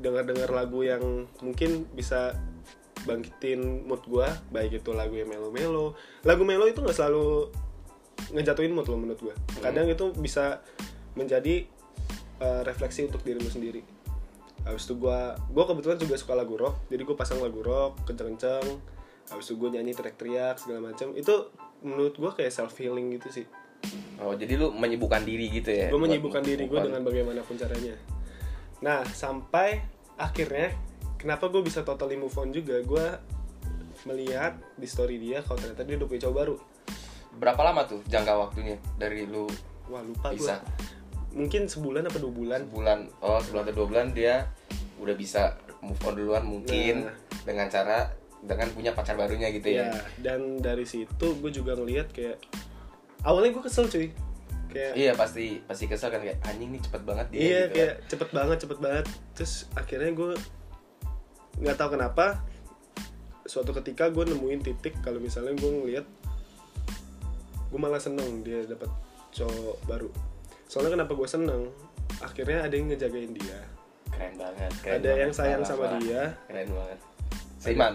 dengar 0.03 0.27
dengar 0.27 0.51
lagu 0.51 0.83
yang 0.83 1.25
mungkin 1.39 1.87
bisa 1.95 2.35
bangkitin 3.07 3.87
mood 3.87 4.03
gue 4.07 4.27
baik 4.51 4.83
itu 4.83 4.91
lagu 4.91 5.15
yang 5.15 5.27
melo 5.27 5.51
melo 5.51 5.85
lagu 6.23 6.43
melo 6.43 6.67
itu 6.67 6.79
nggak 6.79 6.95
selalu 6.95 7.51
ngejatuhin 8.31 8.71
mood 8.71 8.87
lo 8.87 8.95
menurut 8.99 9.19
gue 9.19 9.35
kadang 9.59 9.87
itu 9.87 10.11
bisa 10.15 10.63
menjadi 11.13 11.67
uh, 12.41 12.61
refleksi 12.65 13.05
untuk 13.05 13.21
diri 13.21 13.37
lu 13.37 13.51
sendiri. 13.51 13.81
Habis 14.63 14.87
itu 14.87 14.95
gue 14.95 15.19
gue 15.51 15.63
kebetulan 15.67 15.97
juga 15.99 16.15
suka 16.15 16.33
lagu 16.39 16.55
rock 16.55 16.87
jadi 16.87 17.03
gue 17.03 17.15
pasang 17.19 17.43
lagu 17.43 17.59
rock 17.59 18.07
kenceng 18.07 18.35
kenceng 18.35 18.67
habis 19.27 19.45
itu 19.51 19.55
gue 19.59 19.69
nyanyi 19.75 19.91
teriak 19.95 20.15
teriak 20.19 20.55
segala 20.59 20.91
macam 20.91 21.15
itu 21.15 21.51
menurut 21.83 22.15
gue 22.15 22.31
kayak 22.31 22.51
self 22.51 22.75
healing 22.79 23.11
gitu 23.19 23.43
sih. 23.43 23.45
Oh 24.23 24.31
jadi 24.31 24.55
lu 24.55 24.71
menyibukkan 24.71 25.27
diri 25.27 25.51
gitu 25.51 25.67
ya? 25.67 25.91
gue 25.91 25.99
menyibukkan 25.99 26.39
diri 26.39 26.63
gue 26.71 26.79
dengan 26.79 27.03
bagaimanapun 27.03 27.59
caranya. 27.59 27.99
Nah 28.79 29.03
sampai 29.03 29.92
akhirnya 30.17 30.73
kenapa 31.17 31.47
gue 31.49 31.61
bisa 31.63 31.81
totally 31.81 32.19
move 32.19 32.33
on 32.35 32.51
juga? 32.51 32.79
Gue 32.83 33.05
melihat 34.03 34.59
di 34.75 34.87
story 34.89 35.15
dia 35.21 35.39
kalau 35.45 35.59
ternyata 35.59 35.83
dia 35.87 35.95
udah 35.95 36.07
punya 36.07 36.21
cowok 36.27 36.35
baru. 36.35 36.55
Berapa 37.39 37.61
lama 37.63 37.81
tuh 37.87 38.01
jangka 38.05 38.33
waktunya 38.35 38.75
dari 38.99 39.25
lu 39.25 39.47
wah 39.89 40.03
lupa 40.03 40.35
bisa? 40.35 40.59
Mungkin 41.33 41.65
sebulan 41.65 42.05
apa 42.11 42.17
dua 42.21 42.33
bulan. 42.33 42.61
Sebulan. 42.69 42.99
Oh 43.23 43.39
sebulan 43.41 43.63
atau 43.69 43.75
dua 43.83 43.87
bulan 43.89 44.07
dia 44.13 44.45
udah 45.01 45.15
bisa 45.17 45.57
move 45.83 45.99
on 46.07 46.13
duluan 46.15 46.43
mungkin 46.45 47.09
Nah. 47.09 47.15
dengan 47.43 47.67
cara 47.67 48.07
dengan 48.43 48.67
punya 48.75 48.91
pacar 48.91 49.15
barunya 49.15 49.47
gitu 49.55 49.71
ya. 49.71 49.87
Ya? 49.87 50.03
dan 50.19 50.59
dari 50.59 50.83
situ 50.83 51.39
gue 51.39 51.51
juga 51.51 51.79
ngelihat 51.79 52.11
kayak 52.11 52.39
awalnya 53.23 53.55
gue 53.55 53.63
kesel 53.63 53.87
cuy 53.87 54.11
kayak 54.73 54.93
Iya 54.93 55.11
pasti 55.13 55.45
pasti 55.63 55.85
kesel 55.85 56.09
kan 56.09 56.19
kayak 56.19 56.41
anjing 56.43 56.69
nih 56.69 56.81
cepet 56.81 57.01
banget 57.03 57.27
dia. 57.29 57.39
iya 57.39 57.45
gitu 57.45 57.63
kan. 57.63 57.75
kayak 57.75 57.93
cepet 58.07 58.29
banget 58.31 58.57
cepet 58.59 58.79
banget 58.79 59.05
terus 59.31 59.53
akhirnya 59.73 60.11
gue 60.11 60.31
nggak 61.55 61.75
tahu 61.75 61.89
kenapa 61.91 62.25
suatu 63.43 63.71
ketika 63.73 64.09
gue 64.09 64.25
nemuin 64.25 64.61
titik 64.63 64.97
kalau 64.99 65.17
misalnya 65.17 65.53
gue 65.53 65.71
ngelihat 65.71 66.05
gue 67.69 67.79
malah 67.79 67.97
seneng 67.97 68.41
dia 68.41 68.63
dapat 68.63 68.89
cowok 69.31 69.77
baru 69.83 70.09
soalnya 70.65 70.97
kenapa 70.97 71.13
gue 71.13 71.27
seneng 71.27 71.61
akhirnya 72.19 72.63
ada 72.63 72.73
yang 72.73 72.89
ngejagain 72.89 73.31
dia 73.31 73.59
Keren 74.09 74.37
banget. 74.37 74.71
Keren 74.79 74.93
ada 74.93 75.01
banget. 75.03 75.21
yang 75.21 75.31
sayang 75.33 75.59
Parah, 75.59 75.69
sama 75.69 75.83
parah. 75.83 75.99
dia 75.99 76.21
Keren 76.45 76.69
banget. 76.69 76.99
Seiman. 77.57 77.93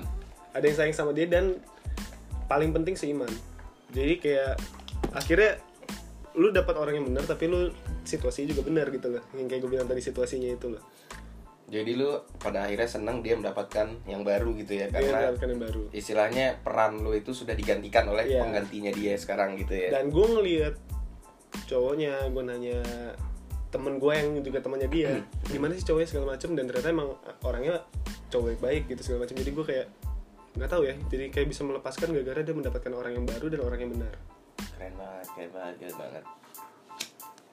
ada 0.51 0.65
yang 0.65 0.77
sayang 0.77 0.93
sama 0.93 1.11
dia 1.13 1.27
dan 1.27 1.45
paling 2.45 2.71
penting 2.71 2.95
seiman 2.95 3.31
jadi 3.89 4.15
kayak 4.17 4.53
akhirnya 5.11 5.57
lu 6.39 6.55
dapat 6.55 6.79
orang 6.79 6.95
yang 7.03 7.07
benar 7.11 7.27
tapi 7.27 7.51
lu 7.51 7.69
situasinya 8.07 8.55
juga 8.55 8.63
benar 8.65 8.87
gitu 8.89 9.11
loh. 9.11 9.23
Yang 9.35 9.47
kayak 9.51 9.61
gue 9.67 9.71
bilang 9.75 9.89
tadi 9.91 10.01
situasinya 10.01 10.49
itu 10.49 10.67
loh. 10.71 10.83
Jadi 11.69 11.93
lu 12.01 12.09
pada 12.41 12.65
akhirnya 12.65 12.89
seneng 12.89 13.21
dia 13.21 13.37
mendapatkan 13.37 13.93
yang 14.09 14.25
baru 14.25 14.57
gitu 14.57 14.73
ya 14.73 14.89
dia 14.89 15.05
karena 15.05 15.19
mendapatkan 15.29 15.49
yang 15.53 15.61
baru. 15.69 15.83
istilahnya 15.93 16.47
peran 16.65 17.05
lu 17.05 17.13
itu 17.13 17.37
sudah 17.37 17.53
digantikan 17.53 18.09
oleh 18.09 18.25
Iya. 18.25 18.41
penggantinya 18.41 18.89
dia 18.89 19.13
sekarang 19.21 19.53
gitu 19.61 19.77
ya. 19.77 19.93
dan 19.93 20.09
gue 20.09 20.27
ngeliat 20.33 20.75
cowoknya 21.69 22.33
gue 22.33 22.43
nanya 22.45 22.81
temen 23.69 24.01
gue 24.01 24.13
yang 24.17 24.29
juga 24.41 24.65
temannya 24.65 24.89
dia 24.89 25.21
gimana 25.45 25.77
sih 25.77 25.85
cowoknya? 25.85 26.09
segala 26.09 26.27
macem 26.33 26.57
dan 26.57 26.65
ternyata 26.73 26.89
emang 26.89 27.13
orangnya 27.45 27.85
cowok 28.33 28.49
yang 28.57 28.63
baik 28.65 28.83
gitu 28.89 29.01
segala 29.05 29.29
macam 29.29 29.37
jadi 29.37 29.51
gue 29.53 29.65
kayak 29.69 29.87
nggak 30.57 30.71
tahu 30.73 30.83
ya 30.89 30.95
jadi 31.13 31.25
kayak 31.29 31.49
bisa 31.53 31.63
melepaskan 31.69 32.09
gara-gara 32.17 32.41
dia 32.41 32.57
mendapatkan 32.57 32.93
orang 32.97 33.13
yang 33.13 33.27
baru 33.29 33.47
dan 33.53 33.61
orang 33.61 33.81
yang 33.85 33.93
benar 33.93 34.15
Keren 34.59 34.95
banget, 34.95 35.27
keren 35.33 35.51
banget, 35.51 35.75
keren 35.79 35.97
banget. 35.97 36.25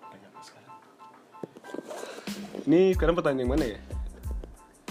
Banyak 0.02 0.32
sekarang. 0.42 0.74
ini 2.66 2.82
sekarang 2.92 3.14
pertanyaan 3.14 3.42
yang 3.42 3.52
mana 3.52 3.66
ya 3.68 3.80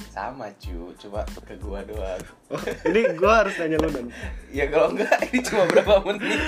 Sama 0.09 0.47
cu, 0.55 0.95
coba 0.95 1.27
ke 1.43 1.59
gua 1.59 1.83
doang. 1.83 2.23
oh, 2.47 2.63
ini 2.87 3.01
gue 3.13 3.33
harus 3.35 3.51
tanya 3.59 3.83
lu 3.83 3.91
dan 3.91 4.07
Ya 4.59 4.71
kalau 4.71 4.95
enggak 4.95 5.11
ini 5.27 5.43
cuma 5.43 5.67
berapa 5.67 5.95
menit. 6.07 6.39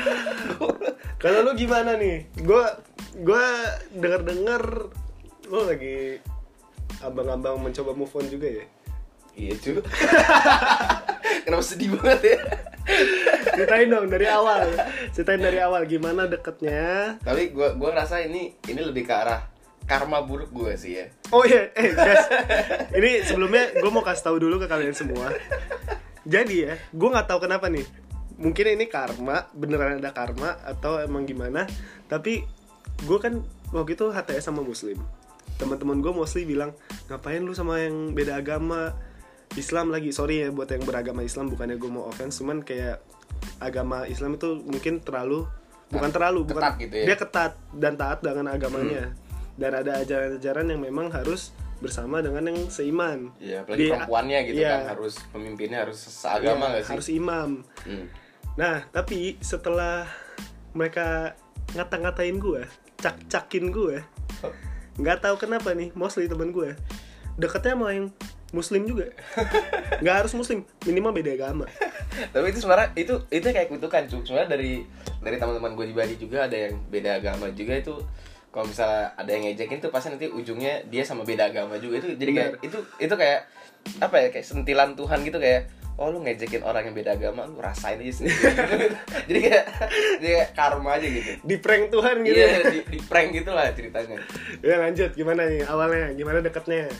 kalau 1.22 1.38
lu 1.44 1.52
gimana 1.52 2.00
nih 2.00 2.24
gue 2.34 2.64
gue 3.20 3.44
dengar 3.92 4.24
dengar 4.24 4.62
lu 5.46 5.60
lagi 5.68 6.16
abang-abang 6.98 7.60
mencoba 7.60 7.92
move 7.92 8.14
on 8.16 8.24
juga 8.26 8.48
ya 8.48 8.64
Iya 9.32 9.52
cu 9.58 9.72
Kenapa 11.44 11.60
sedih 11.62 11.92
banget 11.92 12.20
ya 12.24 12.38
ceritain 13.52 13.88
dong 13.88 14.08
dari 14.08 14.26
awal. 14.26 14.72
Ceritain 15.12 15.40
dari 15.40 15.58
awal 15.60 15.84
gimana 15.84 16.26
deketnya? 16.26 17.16
Tapi 17.20 17.52
gua 17.52 17.76
gua 17.76 17.92
ngerasa 17.92 18.24
ini 18.24 18.56
ini 18.68 18.80
lebih 18.80 19.04
ke 19.04 19.14
arah 19.14 19.52
karma 19.86 20.22
buruk 20.22 20.50
gue 20.54 20.72
sih 20.78 20.92
ya. 20.98 21.06
Oh 21.34 21.42
iya 21.42 21.70
eh 21.74 21.90
guys. 21.92 22.24
Ini 22.94 23.26
sebelumnya 23.26 23.74
gue 23.74 23.90
mau 23.90 24.04
kasih 24.04 24.24
tahu 24.30 24.36
dulu 24.38 24.62
ke 24.62 24.66
kalian 24.70 24.94
semua. 24.94 25.30
Jadi 26.22 26.70
ya 26.70 26.74
gue 26.78 27.08
nggak 27.08 27.26
tahu 27.28 27.44
kenapa 27.46 27.66
nih. 27.68 27.84
Mungkin 28.38 28.78
ini 28.78 28.86
karma 28.90 29.50
beneran 29.54 30.02
ada 30.02 30.14
karma 30.14 30.58
atau 30.62 30.98
emang 31.02 31.26
gimana. 31.26 31.66
Tapi 32.06 32.46
gue 33.02 33.18
kan 33.18 33.42
waktu 33.74 33.98
itu 33.98 34.10
HTS 34.10 34.50
sama 34.50 34.62
muslim. 34.62 34.98
Teman-teman 35.58 35.98
gue 36.02 36.12
mostly 36.14 36.46
bilang 36.46 36.74
ngapain 37.10 37.42
lu 37.42 37.54
sama 37.54 37.82
yang 37.82 38.14
beda 38.14 38.38
agama? 38.38 38.94
Islam 39.52 39.92
lagi. 39.92 40.14
Sorry 40.16 40.46
ya 40.46 40.48
buat 40.48 40.70
yang 40.72 40.86
beragama 40.86 41.20
Islam 41.26 41.52
bukannya 41.52 41.76
gue 41.76 41.90
mau 41.90 42.08
offense 42.08 42.40
cuman 42.40 42.64
kayak 42.64 43.04
agama 43.62 44.04
Islam 44.04 44.34
itu 44.34 44.60
mungkin 44.60 45.00
terlalu 45.00 45.46
bukan 45.88 46.10
terlalu 46.10 46.40
bukan 46.44 46.62
Ketat 46.62 46.74
gitu 46.78 46.94
ya? 46.96 47.04
dia 47.04 47.16
ketat 47.16 47.52
dan 47.72 47.94
taat 47.94 48.18
dengan 48.20 48.48
agamanya 48.48 49.12
dan 49.54 49.72
ada 49.76 50.00
ajaran-ajaran 50.00 50.66
yang 50.66 50.80
memang 50.80 51.12
harus 51.12 51.52
bersama 51.78 52.18
dengan 52.18 52.46
yang 52.46 52.58
seiman 52.66 53.28
Iya, 53.36 53.62
apalagi 53.62 53.80
Di- 53.80 53.90
perempuannya 53.90 54.38
gitu 54.46 54.58
iya. 54.58 54.70
kan 54.80 54.96
harus 54.96 55.14
pemimpinnya 55.28 55.78
harus 55.82 55.98
seagama 55.98 56.70
nggak 56.70 56.82
sih? 56.82 56.90
harus 56.90 57.08
imam 57.08 57.50
Hmm. 57.84 58.06
nah 58.54 58.86
tapi 58.88 59.36
setelah 59.38 60.06
mereka 60.72 61.36
ngata-ngatain 61.74 62.38
gue 62.38 62.62
cak-cakin 62.96 63.68
gue 63.68 63.96
nggak 64.94 65.18
tahu 65.20 65.36
kenapa 65.36 65.72
nih 65.72 65.90
mostly 65.92 66.24
temen 66.24 66.52
gue 66.52 66.76
deketnya 67.34 67.74
sama 67.74 67.88
yang 67.92 68.06
muslim 68.52 68.84
juga. 68.84 69.08
Nggak 70.04 70.16
harus 70.22 70.32
muslim 70.36 70.62
minimal 70.84 71.12
beda 71.16 71.32
agama. 71.34 71.66
Tapi 72.30 72.46
itu 72.52 72.60
sebenarnya 72.60 72.92
itu 72.94 73.14
itu 73.32 73.46
kayak 73.48 73.68
kutukan 73.72 74.04
cuy. 74.06 74.22
Sebenarnya 74.22 74.50
dari 74.52 74.72
dari 75.24 75.36
teman-teman 75.40 75.72
gue 75.72 75.86
di 75.88 75.94
Bali 75.96 76.14
juga 76.20 76.46
ada 76.46 76.54
yang 76.54 76.76
beda 76.92 77.18
agama 77.18 77.48
juga 77.56 77.80
itu. 77.80 77.96
Kalau 78.52 78.68
misalnya 78.68 79.16
ada 79.16 79.30
yang 79.32 79.48
ngejekin 79.48 79.80
tuh 79.80 79.88
pasti 79.88 80.12
nanti 80.12 80.28
ujungnya 80.28 80.84
dia 80.92 81.02
sama 81.08 81.24
beda 81.24 81.48
agama 81.48 81.80
juga. 81.80 82.04
Itu 82.04 82.12
jadi 82.14 82.32
kayak 82.36 82.50
itu 82.60 82.78
itu 83.00 83.14
kayak 83.16 83.48
apa 83.98 84.16
ya 84.20 84.28
kayak 84.28 84.46
sentilan 84.46 84.94
Tuhan 84.94 85.24
gitu 85.24 85.40
kayak 85.40 85.72
oh 85.96 86.08
lu 86.08 86.24
ngejekin 86.24 86.64
orang 86.64 86.88
yang 86.88 86.96
beda 86.96 87.16
agama 87.16 87.44
lu 87.44 87.60
rasain 87.60 88.00
aja 88.00 88.12
sendiri 88.16 88.32
jadi 89.28 89.38
kayak 89.44 89.64
jadi 90.20 90.32
kayak 90.36 90.50
karma 90.52 91.00
aja 91.00 91.08
gitu. 91.08 91.30
Di 91.40 91.56
prank 91.56 91.84
Tuhan 91.88 92.16
gitu. 92.24 92.36
Iya 92.36 92.48
di, 92.68 92.78
di 92.92 92.98
prank 93.00 93.28
gitu 93.32 93.50
lah 93.56 93.72
ceritanya. 93.72 94.16
Ya 94.60 94.76
lanjut. 94.76 95.10
Gimana 95.16 95.48
nih 95.48 95.64
awalnya? 95.64 96.12
Gimana 96.12 96.44
deketnya 96.44 96.92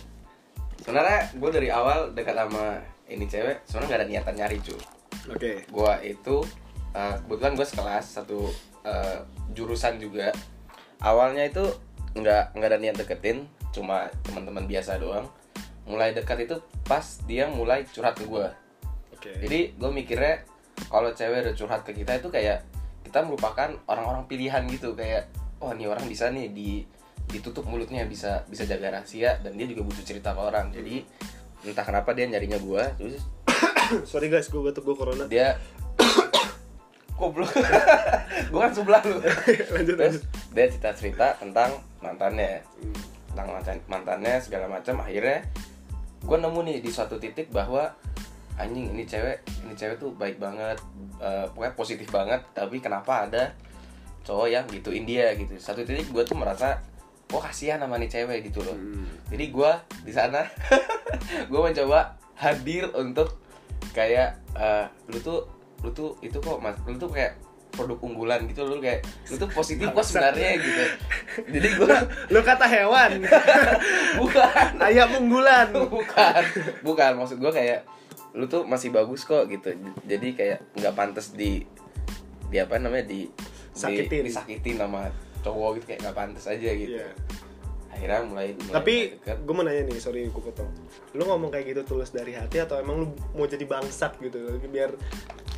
sebenarnya 0.82 1.30
gue 1.38 1.50
dari 1.54 1.68
awal 1.70 2.10
dekat 2.12 2.34
sama 2.34 2.82
ini 3.06 3.24
cewek 3.30 3.62
sebenarnya 3.64 3.88
gak 3.88 4.00
ada 4.02 4.08
niatan 4.10 4.34
nyari 4.36 4.58
cuy 4.60 4.82
oke. 5.30 5.52
Gua 5.70 6.00
itu 6.02 6.42
uh, 6.96 7.14
kebetulan 7.26 7.54
gue 7.54 7.66
sekelas 7.66 8.04
satu 8.18 8.50
uh, 8.82 9.18
jurusan 9.54 10.00
juga. 10.02 10.32
Awalnya 11.02 11.50
itu 11.50 11.64
nggak 12.12 12.54
nggak 12.54 12.68
ada 12.68 12.78
niat 12.78 12.96
deketin 12.98 13.48
cuma 13.72 14.10
teman-teman 14.26 14.66
biasa 14.66 14.98
doang. 14.98 15.26
Mulai 15.86 16.14
dekat 16.14 16.46
itu 16.46 16.56
pas 16.86 17.02
dia 17.26 17.50
mulai 17.50 17.86
curhat 17.86 18.18
ke 18.18 18.24
gue 18.26 18.46
oke. 19.14 19.30
Jadi 19.42 19.74
gue 19.74 19.90
mikirnya 19.90 20.46
kalau 20.90 21.10
cewek 21.14 21.46
udah 21.46 21.54
curhat 21.54 21.82
ke 21.86 21.92
kita 21.94 22.18
itu 22.18 22.28
kayak 22.30 22.64
kita 23.02 23.22
merupakan 23.22 23.74
orang-orang 23.86 24.24
pilihan 24.30 24.62
gitu. 24.70 24.94
Kayak 24.94 25.30
oh 25.62 25.74
ini 25.74 25.86
orang 25.86 26.06
bisa 26.06 26.30
nih 26.30 26.50
di 26.50 26.82
ditutup 27.30 27.64
mulutnya 27.68 28.04
bisa 28.04 28.42
bisa 28.50 28.66
jaga 28.66 28.98
rahasia 28.98 29.38
dan 29.40 29.54
dia 29.54 29.66
juga 29.68 29.86
butuh 29.86 30.04
cerita 30.04 30.34
ke 30.34 30.40
orang. 30.40 30.72
Jadi 30.74 31.04
entah 31.62 31.86
kenapa 31.86 32.10
dia 32.10 32.26
nyarinya 32.26 32.58
gue 32.58 32.82
terus 32.98 33.22
sorry 34.10 34.26
guys 34.26 34.50
gue 34.50 34.58
batuk 34.58 34.82
gue 34.82 34.96
corona. 34.96 35.24
dia 35.30 35.56
goblok. 37.18 37.54
Gue 38.50 38.58
kan 38.58 38.72
sebelah 38.74 38.98
lu. 39.06 39.22
Lanjut 39.78 39.94
terus 39.94 40.18
lanjut. 40.18 40.22
dia 40.50 40.66
cerita 40.66 40.90
cerita 40.90 41.26
tentang 41.38 41.70
mantannya. 42.02 42.66
Tentang 43.30 43.46
mantan 43.46 43.78
mantannya 43.86 44.42
segala 44.42 44.66
macam. 44.66 44.98
Akhirnya 45.06 45.46
gue 46.22 46.36
nemu 46.38 46.60
nih 46.66 46.76
di 46.82 46.90
suatu 46.90 47.22
titik 47.22 47.54
bahwa 47.54 47.94
anjing 48.58 48.90
ini 48.90 49.06
cewek 49.06 49.42
ini 49.64 49.74
cewek 49.78 49.96
tuh 50.02 50.10
baik 50.18 50.42
banget 50.42 50.82
eh, 51.22 51.46
pokoknya 51.50 51.74
positif 51.74 52.08
banget 52.12 52.42
tapi 52.52 52.78
kenapa 52.78 53.26
ada 53.26 53.54
cowok 54.26 54.48
yang 54.50 54.64
gituin 54.66 55.06
dia 55.06 55.34
gitu. 55.38 55.54
Satu 55.62 55.86
titik 55.86 56.10
gue 56.10 56.22
tuh 56.26 56.34
merasa 56.34 56.82
gue 57.32 57.40
kasihan 57.40 57.80
sama 57.80 57.96
nih 57.96 58.12
cewek 58.12 58.52
gitu 58.52 58.60
loh. 58.60 58.76
Hmm. 58.76 59.08
jadi 59.32 59.44
gue 59.48 59.72
di 60.04 60.12
sana 60.12 60.44
gue 61.50 61.60
mencoba 61.60 62.20
hadir 62.36 62.92
untuk 62.92 63.40
kayak 63.96 64.36
eh, 64.52 64.84
lu 65.08 65.18
tuh 65.24 65.48
lu 65.80 65.90
tuh 65.96 66.14
itu 66.20 66.36
kok 66.36 66.60
mas 66.60 66.76
lu 66.84 67.00
tuh 67.00 67.08
kayak 67.08 67.40
produk 67.72 67.98
unggulan 68.04 68.44
gitu 68.46 68.68
lu 68.68 68.78
kayak 68.78 69.02
lu 69.32 69.40
tuh 69.40 69.48
positif 69.48 69.88
kok 69.90 70.04
sebenarnya 70.04 70.60
gitu. 70.60 70.84
Jadi 71.48 71.68
gue 71.72 71.94
lu 72.28 72.40
kata 72.44 72.68
hewan. 72.68 73.24
Bukan. 74.20 74.76
Ayam 74.76 75.08
unggulan. 75.16 75.72
Bukan. 75.96 76.42
Bukan 76.84 77.12
maksud 77.16 77.40
gue 77.40 77.48
kayak 77.48 77.88
lu 78.36 78.44
tuh 78.44 78.68
masih 78.68 78.92
bagus 78.92 79.24
kok 79.24 79.48
gitu. 79.48 79.72
Jadi 80.04 80.36
kayak 80.36 80.76
nggak 80.76 80.94
pantas 80.94 81.32
di 81.32 81.64
di 82.52 82.56
apa 82.60 82.76
namanya 82.76 83.08
di 83.08 83.32
Sakitin. 83.72 84.28
di, 84.28 84.28
disakitin 84.28 84.76
sama 84.76 85.08
cowok 85.42 85.70
gitu 85.76 85.84
kayak 85.86 86.00
nggak 86.00 86.16
pantas 86.16 86.44
aja 86.46 86.70
gitu 86.72 86.96
Iya. 86.96 87.10
akhirnya 87.88 88.24
mulai, 88.24 88.46
mulai 88.56 88.72
Tapi 88.72 88.94
gue 89.20 89.52
mau 89.52 89.60
nanya 89.60 89.84
nih, 89.84 89.98
sorry 89.98 90.24
gue 90.24 90.42
potong. 90.42 90.64
Lu 91.12 91.22
ngomong 91.22 91.50
kayak 91.50 91.66
gitu 91.68 91.80
tulus 91.84 92.08
dari 92.08 92.32
hati 92.32 92.56
atau 92.56 92.74
emang 92.74 92.96
lu 92.98 93.06
mau 93.30 93.44
jadi 93.44 93.62
bangsat 93.62 94.16
gitu? 94.18 94.40
Biar 94.64 94.96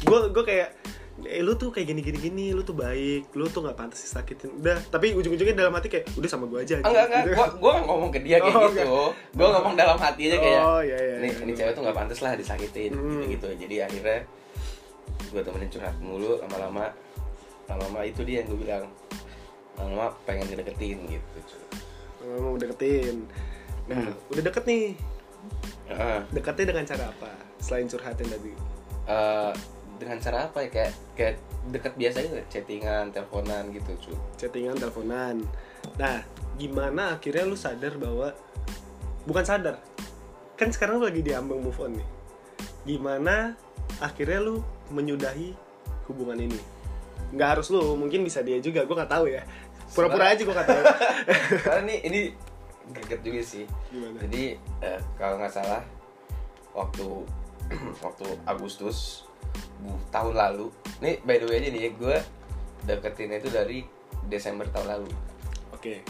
gue 0.03 0.19
gue 0.29 0.45
kayak 0.45 0.75
eh 1.25 1.39
lu 1.39 1.55
tuh 1.55 1.71
kayak 1.71 1.87
gini 1.87 2.03
gini 2.03 2.19
gini, 2.21 2.47
lu 2.51 2.61
tuh 2.61 2.75
baik, 2.75 3.31
lu 3.33 3.47
tuh 3.47 3.63
nggak 3.63 3.79
pantas 3.79 4.03
disakitin. 4.03 4.51
Udah, 4.57 4.83
tapi 4.85 5.15
ujung-ujungnya 5.15 5.55
dalam 5.57 5.71
hati 5.73 5.87
kayak 5.87 6.11
udah 6.11 6.27
sama 6.27 6.51
gue 6.51 6.59
aja. 6.59 6.83
Ah, 6.83 6.91
enggak 6.91 7.05
enggak 7.07 7.23
Gitu. 7.25 7.55
gua 7.57 7.73
ngomong 7.81 8.11
ke 8.11 8.19
dia 8.21 8.37
kayak 8.37 8.51
Oh, 8.53 8.67
gitu 8.67 8.83
gua 9.33 9.49
ngomong 9.55 9.75
dalam 9.75 9.95
hati 9.97 10.23
aja 10.27 10.37
kayak 10.37 10.61
Oh, 10.61 10.81
iya, 10.83 10.99
iya, 10.99 11.15
ini 11.17 11.29
iya. 11.31 11.39
ini 11.41 11.53
cewek 11.55 11.73
tuh 11.73 11.83
nggak 11.87 11.97
pantas 11.97 12.19
lah 12.19 12.35
disakitin 12.35 12.91
Hmm. 12.91 13.23
gitu 13.23 13.47
gitu 13.47 13.49
jadi 13.63 13.87
akhirnya 13.87 14.27
gua 15.31 15.41
temenin 15.41 15.71
curhat 15.71 15.95
mulu 15.99 16.35
lama-lama 16.41 16.91
lama-lama 17.65 18.01
itu 18.03 18.21
dia 18.23 18.43
yang 18.43 18.51
gua 18.51 18.59
bilang 18.59 18.85
lama-lama 19.79 20.15
pengen 20.25 20.47
ngedeketin 20.51 20.99
gitu 21.09 21.39
cuy. 21.51 21.63
Oh, 22.25 22.39
mau 22.41 22.55
deketin. 22.57 23.27
Nah, 23.91 24.09
Hmm. 24.09 24.33
udah 24.33 24.43
deket 24.49 24.65
nih. 24.65 24.87
Heeh. 25.93 26.21
Deketnya 26.33 26.65
dengan 26.73 26.85
cara 26.89 27.05
apa? 27.13 27.31
Selain 27.61 27.85
curhatin 27.85 28.29
tadi. 28.33 28.53
Eh, 29.05 29.53
dengan 30.01 30.19
cara 30.19 30.49
apa 30.49 30.59
ya 30.65 30.69
kayak 30.73 30.93
kayak 31.15 31.35
deket 31.71 31.93
biasa 31.95 32.17
aja 32.25 32.43
chattingan 32.51 33.15
teleponan 33.15 33.71
gitu 33.73 33.93
cuy 34.09 34.17
Chattingan, 34.41 34.77
teleponan. 34.81 35.45
Nah, 36.01 36.25
gimana 36.57 37.21
akhirnya 37.21 37.45
lu 37.45 37.57
sadar 37.57 37.95
bahwa 38.01 38.33
bukan 39.29 39.45
sadar. 39.45 39.77
Kan 40.57 40.73
sekarang 40.73 40.99
lu 41.01 41.07
lagi 41.09 41.21
diambang 41.21 41.61
move 41.61 41.77
on 41.81 42.01
nih. 42.01 42.09
Gimana 42.89 43.55
akhirnya 44.01 44.41
lu 44.41 44.65
menyudahi 44.93 45.53
hubungan 46.09 46.41
ini? 46.41 46.61
Nggak 47.35 47.49
harus 47.59 47.69
lu, 47.73 47.97
mungkin 47.99 48.23
bisa 48.23 48.41
dia 48.41 48.61
juga. 48.61 48.85
Gue 48.89 48.97
nggak 48.97 49.13
tahu 49.13 49.27
ya. 49.29 49.43
Pura-pura 49.95 50.27
aja 50.29 50.41
gue 50.41 50.51
nggak 50.51 50.67
tahu. 50.67 50.83
karena 51.65 51.83
ini 51.85 51.97
ini 52.05 52.21
greget 52.87 53.21
juga 53.23 53.41
sih 53.41 53.65
Gimana? 53.89 54.21
jadi 54.21 54.43
eh, 54.81 55.01
kalau 55.15 55.39
nggak 55.39 55.51
salah 55.51 55.81
waktu 56.71 57.07
waktu 58.05 58.27
Agustus 58.45 59.25
bu- 59.79 59.97
tahun 60.11 60.35
lalu 60.35 60.69
nih 60.99 61.17
by 61.23 61.37
the 61.39 61.47
way 61.47 61.57
aja 61.59 61.71
nih 61.71 61.89
gue 61.91 62.17
deketin 62.83 63.33
itu 63.33 63.49
dari 63.49 63.89
Desember 64.25 64.69
tahun 64.69 64.89
lalu 64.91 65.11
Oke. 65.73 66.05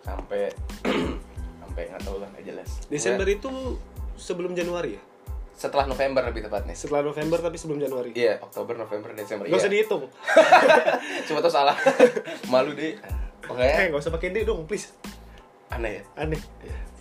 sampai 0.00 0.48
sampai 1.60 1.82
nggak 1.86 2.02
tahu 2.02 2.16
lah 2.16 2.28
nggak 2.30 2.46
jelas 2.46 2.70
Desember 2.86 3.26
Gua- 3.26 3.36
itu 3.36 3.50
sebelum 4.16 4.52
Januari 4.52 4.94
ya? 4.94 5.02
setelah 5.52 5.84
November 5.84 6.20
lebih 6.22 6.44
tepatnya 6.44 6.72
Setelah 6.72 7.00
November 7.02 7.40
tapi 7.40 7.56
sebelum 7.56 7.76
Januari. 7.78 8.12
iya 8.12 8.36
Oktober 8.38 8.76
November 8.76 9.12
Desember 9.12 9.44
Gak 9.44 9.56
usah 9.56 9.66
iya 9.66 9.74
dihitung. 9.74 10.04
cuma 11.28 11.40
tuh 11.40 11.48
salah 11.50 11.72
malu 12.52 12.72
deh 12.72 12.92
Eh, 13.46 13.54
pokoknya 13.54 13.86
gak 13.88 14.02
usah 14.02 14.12
pakai 14.12 14.28
D 14.30 14.42
dong, 14.42 14.66
please. 14.66 14.90
aneh 15.66 15.98
ya 15.98 16.02
Aneh. 16.18 16.38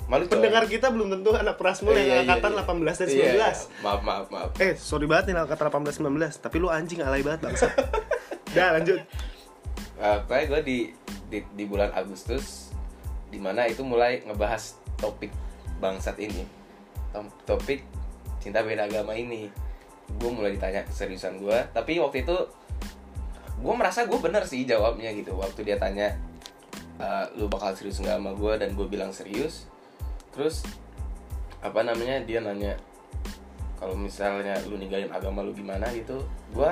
malu. 0.06 0.26
Pendengar 0.26 0.66
kita 0.66 0.90
belum 0.90 1.10
tentu 1.10 1.34
anak 1.34 1.58
Prasmul 1.58 1.94
Iya, 1.94 2.02
yang 2.02 2.10
iya, 2.10 2.18
angkatan 2.30 2.52
iya. 2.54 2.62
18 2.62 3.02
dan 3.02 3.08
19. 3.10 3.14
Iya, 3.14 3.30
iya. 3.34 3.50
maaf 3.82 4.02
maaf 4.02 4.26
maaf 4.30 4.50
Eh, 4.58 4.74
sorry 4.76 5.06
banget 5.06 5.34
nih 5.34 5.42
angkatan 5.42 5.66
18 5.70 5.98
19, 6.02 6.42
tapi 6.42 6.56
lu 6.58 6.70
anjing 6.70 7.02
alay 7.02 7.22
banget 7.22 7.46
bangsa. 7.46 7.70
Udah 8.54 8.78
lanjut. 8.78 9.02
Uh, 9.96 10.18
kayak 10.26 10.46
gue 10.48 10.62
di, 10.62 10.78
di 11.28 11.40
di 11.56 11.64
bulan 11.66 11.90
Agustus 11.92 12.70
di 13.28 13.40
mana 13.40 13.66
itu 13.66 13.82
mulai 13.82 14.22
ngebahas 14.22 14.76
topik 14.96 15.32
bangsat 15.78 16.16
ini 16.20 16.44
topik 17.44 17.80
cinta 18.40 18.60
beda 18.60 18.86
agama 18.86 19.16
ini 19.16 19.48
gue 20.08 20.30
mulai 20.30 20.54
ditanya 20.54 20.84
keseriusan 20.84 21.40
gue 21.40 21.58
tapi 21.72 21.98
waktu 21.98 22.24
itu 22.24 22.36
gue 23.56 23.74
merasa 23.74 24.04
gue 24.04 24.20
bener 24.20 24.44
sih 24.44 24.64
jawabnya 24.64 25.16
gitu 25.16 25.36
waktu 25.36 25.64
dia 25.64 25.80
tanya 25.80 26.16
"Uh, 26.96 27.26
lu 27.36 27.46
bakal 27.52 27.76
serius 27.76 28.00
nggak 28.00 28.18
sama 28.18 28.32
gue 28.36 28.54
dan 28.56 28.70
gue 28.72 28.88
bilang 28.88 29.12
serius. 29.12 29.68
Terus 30.32 30.64
apa 31.60 31.82
namanya 31.82 32.22
dia 32.24 32.40
nanya 32.40 32.78
kalau 33.76 33.98
misalnya 33.98 34.56
lu 34.70 34.80
ninggalin 34.80 35.12
agama 35.12 35.44
lu 35.44 35.52
gimana? 35.52 35.88
Gitu. 35.92 36.20
Gue 36.56 36.72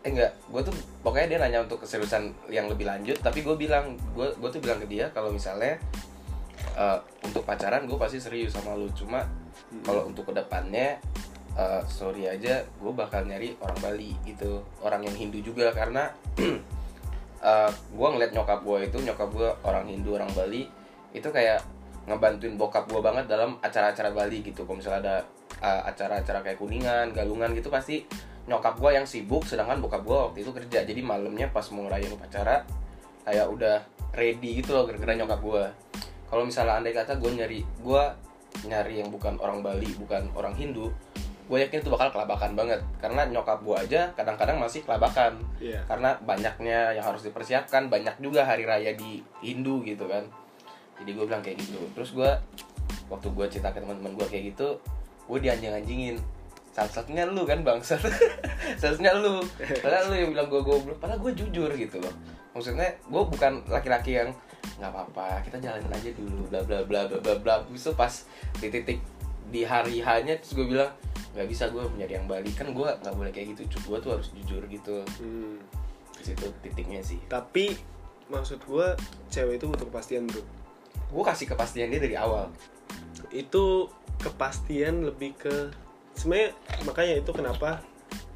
eh 0.00 0.08
enggak 0.08 0.32
gue 0.48 0.60
tuh 0.64 0.74
pokoknya 1.04 1.36
dia 1.36 1.38
nanya 1.44 1.60
untuk 1.68 1.84
keseriusan 1.84 2.32
yang 2.48 2.72
lebih 2.72 2.88
lanjut. 2.88 3.20
Tapi 3.20 3.44
gue 3.44 3.56
bilang 3.56 4.00
gue 4.16 4.32
gue 4.32 4.48
tuh 4.48 4.60
bilang 4.60 4.80
ke 4.80 4.88
dia 4.88 5.12
kalau 5.12 5.28
misalnya 5.28 5.76
eh, 6.76 6.98
untuk 7.20 7.44
pacaran 7.44 7.84
gue 7.84 7.98
pasti 8.00 8.16
serius 8.16 8.56
sama 8.56 8.72
lu. 8.72 8.88
Cuma 8.96 9.28
kalau 9.84 10.08
untuk 10.08 10.32
ke 10.32 10.40
depannya 10.40 10.96
eh, 11.60 11.82
sorry 11.92 12.24
aja 12.32 12.64
gue 12.64 12.92
bakal 12.96 13.28
nyari 13.28 13.52
orang 13.60 13.78
Bali 13.84 14.16
gitu. 14.24 14.64
Orang 14.80 15.04
yang 15.04 15.12
Hindu 15.12 15.44
juga 15.44 15.68
karena 15.76 16.08
eh, 17.42 17.70
gue 17.70 18.08
ngeliat 18.08 18.32
nyokap 18.32 18.60
gue 18.62 18.78
itu 18.86 18.98
nyokap 19.02 19.28
gue 19.32 19.48
orang 19.66 19.84
Hindu 19.88 20.16
orang 20.16 20.30
Bali 20.32 20.68
itu 21.10 21.28
kayak 21.28 21.60
ngebantuin 22.08 22.54
bokap 22.54 22.88
gue 22.88 23.00
banget 23.02 23.28
dalam 23.28 23.58
acara-acara 23.60 24.14
Bali 24.14 24.40
gitu. 24.44 24.64
Kalau 24.64 24.78
misalnya 24.78 25.00
ada 25.04 25.16
eh, 25.60 25.82
acara-acara 25.90 26.40
kayak 26.44 26.58
kuningan 26.58 27.12
galungan 27.16 27.52
gitu 27.56 27.68
pasti 27.68 28.06
nyokap 28.48 28.80
gue 28.80 28.90
yang 28.96 29.06
sibuk 29.06 29.44
sedangkan 29.46 29.78
bokap 29.78 30.02
gue 30.04 30.16
waktu 30.16 30.38
itu 30.42 30.50
kerja. 30.52 30.84
Jadi 30.84 31.00
malamnya 31.04 31.50
pas 31.50 31.66
mau 31.74 31.86
ngerayain 31.86 32.12
upacara 32.12 32.64
kayak 33.24 33.46
udah 33.46 33.76
ready 34.16 34.58
gitu 34.58 34.74
loh 34.74 34.88
gara-gara 34.88 35.14
nyokap 35.14 35.40
gue 35.40 35.64
kalau 36.30 36.42
misalnya 36.46 36.78
andai 36.78 36.94
kata 36.94 37.18
gue 37.18 37.30
nyari 37.30 37.58
gue 37.62 38.02
nyari 38.66 38.94
yang 39.02 39.08
bukan 39.10 39.38
orang 39.38 39.62
Bali 39.62 39.90
bukan 39.98 40.30
orang 40.34 40.54
Hindu 40.58 40.90
gue 41.50 41.58
yakin 41.66 41.82
itu 41.82 41.90
bakal 41.90 42.14
kelabakan 42.14 42.54
banget. 42.54 42.78
Karena 43.02 43.26
nyokap 43.26 43.58
gue 43.66 43.74
aja 43.74 44.06
kadang-kadang 44.14 44.62
masih 44.62 44.86
kelabakan. 44.86 45.42
Iya. 45.58 45.82
karena 45.84 46.14
banyaknya 46.22 46.94
yang 46.96 47.04
harus 47.04 47.26
dipersiapkan 47.26 47.90
banyak 47.90 48.16
juga 48.22 48.46
hari 48.46 48.64
raya 48.64 48.94
di 48.94 49.18
Hindu 49.42 49.82
gitu 49.82 50.06
kan. 50.06 50.22
Jadi 51.02 51.10
gue 51.10 51.24
bilang 51.26 51.42
kayak 51.42 51.58
gitu. 51.58 51.82
Terus 51.98 52.14
gue 52.14 52.30
waktu 53.10 53.26
gue 53.34 53.46
cerita 53.50 53.74
ke 53.74 53.82
teman-teman 53.82 54.14
gue 54.14 54.26
kayak 54.30 54.54
gitu 54.54 54.78
gue 55.26 55.38
dianjing-anjingin. 55.42 56.22
Salah 56.70 56.90
satunya 57.02 57.26
lu 57.26 57.42
kan 57.42 57.66
bangsat. 57.66 57.98
Salah 58.78 58.94
satunya 58.94 59.10
lu. 59.18 59.42
Padahal 59.82 60.14
lu 60.14 60.14
yang 60.14 60.30
bilang 60.30 60.46
gue 60.46 60.62
goblok 60.62 61.02
padahal 61.02 61.18
gue 61.18 61.32
jujur 61.34 61.70
gitu 61.74 61.98
loh. 61.98 62.14
Maksudnya 62.54 62.94
gue 62.94 63.22
bukan 63.26 63.66
laki-laki 63.66 64.22
yang 64.22 64.30
nggak 64.80 64.92
apa-apa 64.92 65.40
kita 65.44 65.56
jalanin 65.60 65.92
aja 65.92 66.10
dulu 66.16 66.48
bla 66.48 66.60
bla 66.62 66.78
bla 66.86 67.10
bla 67.10 67.18
bla 67.18 67.34
bla. 67.42 67.54
Itu 67.74 67.90
pas 67.98 68.22
di 68.62 68.70
titik 68.70 69.02
di 69.50 69.66
hari 69.66 69.98
hanya 69.98 70.38
terus 70.38 70.54
gue 70.54 70.66
bilang 70.70 70.94
nggak 71.30 71.46
bisa 71.46 71.70
gue 71.70 71.82
menjadi 71.94 72.18
yang 72.18 72.26
Bali 72.26 72.50
kan 72.50 72.70
gue 72.74 72.88
nggak 73.00 73.14
boleh 73.14 73.30
kayak 73.30 73.54
gitu 73.54 73.70
gue 73.70 73.98
tuh 74.02 74.10
harus 74.18 74.28
jujur 74.34 74.62
gitu 74.66 75.02
Hmm. 75.22 75.56
di 76.18 76.24
situ 76.26 76.46
titiknya 76.60 77.00
sih 77.00 77.22
Tapi 77.30 77.72
maksud 78.28 78.58
gue 78.66 78.86
cewek 79.30 79.58
itu 79.58 79.66
butuh 79.70 79.86
kepastian 79.88 80.26
bro. 80.26 80.42
gue 81.10 81.24
kasih 81.26 81.46
kepastian 81.50 81.90
dia 81.90 82.00
dari 82.02 82.16
awal 82.18 82.50
Itu 83.30 83.88
kepastian 84.18 85.06
lebih 85.06 85.38
ke 85.38 85.70
sebenarnya 86.18 86.52
makanya 86.84 87.14
itu 87.22 87.30
kenapa 87.32 87.80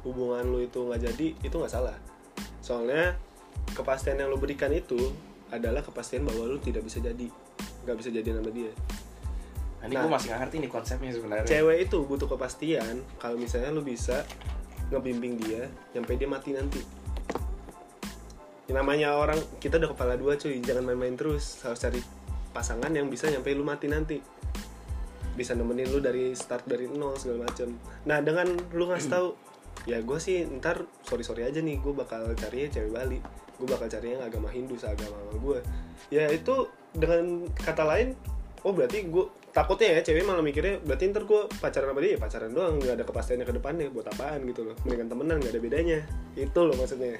hubungan 0.05 0.45
lu 0.45 0.61
itu 0.61 0.79
nggak 0.85 1.01
jadi 1.01 1.27
itu 1.41 1.55
nggak 1.57 1.73
salah. 1.73 1.97
Soalnya 2.61 3.17
kepastian 3.73 4.21
yang 4.21 4.29
lu 4.29 4.37
berikan 4.37 4.69
itu 4.73 4.97
adalah 5.49 5.81
kepastian 5.81 6.25
bahwa 6.25 6.45
lu 6.45 6.57
tidak 6.61 6.85
bisa 6.85 7.01
jadi 7.01 7.27
nggak 7.85 7.97
bisa 7.97 8.09
jadi 8.13 8.29
sama 8.37 8.49
dia. 8.53 8.71
Nah, 9.85 9.93
ini 9.93 9.95
Nah. 10.01 10.03
gue 10.09 10.11
masih 10.17 10.27
gak 10.33 10.39
ngerti 10.41 10.55
nih 10.65 10.71
konsepnya 10.73 11.11
sebenarnya. 11.13 11.45
Cewek 11.45 11.77
itu 11.85 11.97
butuh 12.09 12.25
kepastian 12.25 12.95
kalau 13.21 13.37
misalnya 13.37 13.69
lu 13.69 13.85
bisa 13.85 14.25
ngebimbing 14.89 15.37
dia 15.37 15.69
sampai 15.93 16.17
dia 16.17 16.25
mati 16.25 16.57
nanti. 16.57 16.81
Yang 18.65 18.77
namanya 18.81 19.13
orang 19.13 19.37
kita 19.61 19.77
udah 19.77 19.93
kepala 19.93 20.17
dua 20.17 20.41
cuy, 20.41 20.57
jangan 20.57 20.89
main-main 20.89 21.13
terus. 21.13 21.61
Harus 21.61 21.77
cari 21.77 22.01
pasangan 22.49 22.89
yang 22.89 23.13
bisa 23.13 23.29
nyampe 23.29 23.53
lu 23.53 23.61
mati 23.61 23.85
nanti. 23.85 24.17
Bisa 25.37 25.53
nemenin 25.53 25.85
lu 25.93 26.01
dari 26.01 26.33
start 26.33 26.65
dari 26.65 26.89
nol 26.89 27.13
segala 27.13 27.45
macem. 27.45 27.77
Nah 28.09 28.25
dengan 28.25 28.49
lu 28.73 28.89
ngasih 28.89 29.09
tahu, 29.13 29.27
ya 29.85 30.01
gue 30.01 30.17
sih 30.17 30.49
ntar 30.57 30.81
sorry 31.05 31.21
sorry 31.21 31.45
aja 31.45 31.61
nih, 31.61 31.77
gue 31.77 31.93
bakal 31.93 32.25
cari 32.33 32.65
cewek 32.73 32.89
Bali. 32.89 33.21
Gue 33.61 33.67
bakal 33.69 33.85
cari 33.85 34.17
yang 34.17 34.25
agama 34.25 34.49
Hindu 34.49 34.81
seagama 34.81 35.13
gue. 35.29 35.59
Ya 36.09 36.25
itu 36.33 36.65
dengan 36.95 37.45
kata 37.53 37.85
lain, 37.85 38.17
oh 38.65 38.73
berarti 38.73 39.05
gue 39.05 39.29
takutnya 39.55 39.87
ya 39.95 39.99
cewek 40.03 40.27
malah 40.27 40.43
mikirnya 40.43 40.83
berarti 40.83 41.15
ntar 41.15 41.23
gue 41.23 41.47
pacaran 41.63 41.95
sama 41.95 41.99
dia 42.03 42.11
ya 42.13 42.19
pacaran 42.19 42.51
doang 42.51 42.75
nggak 42.75 42.93
ada 42.99 43.05
kepastiannya 43.07 43.45
ke 43.47 43.55
depannya 43.55 43.87
buat 43.87 44.03
apaan 44.11 44.43
gitu 44.51 44.67
loh 44.67 44.75
mendingan 44.83 45.07
temenan 45.07 45.35
nggak 45.39 45.53
ada 45.55 45.61
bedanya 45.63 45.99
itu 46.35 46.59
loh 46.59 46.75
maksudnya 46.75 47.15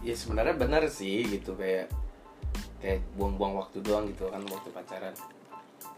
Ya 0.00 0.14
sebenarnya 0.14 0.54
benar 0.56 0.86
sih 0.88 1.26
gitu 1.26 1.52
kayak 1.58 1.90
kayak 2.78 3.02
buang-buang 3.18 3.58
waktu 3.58 3.82
doang 3.82 4.06
gitu 4.08 4.30
kan 4.30 4.38
waktu 4.48 4.70
pacaran. 4.70 5.10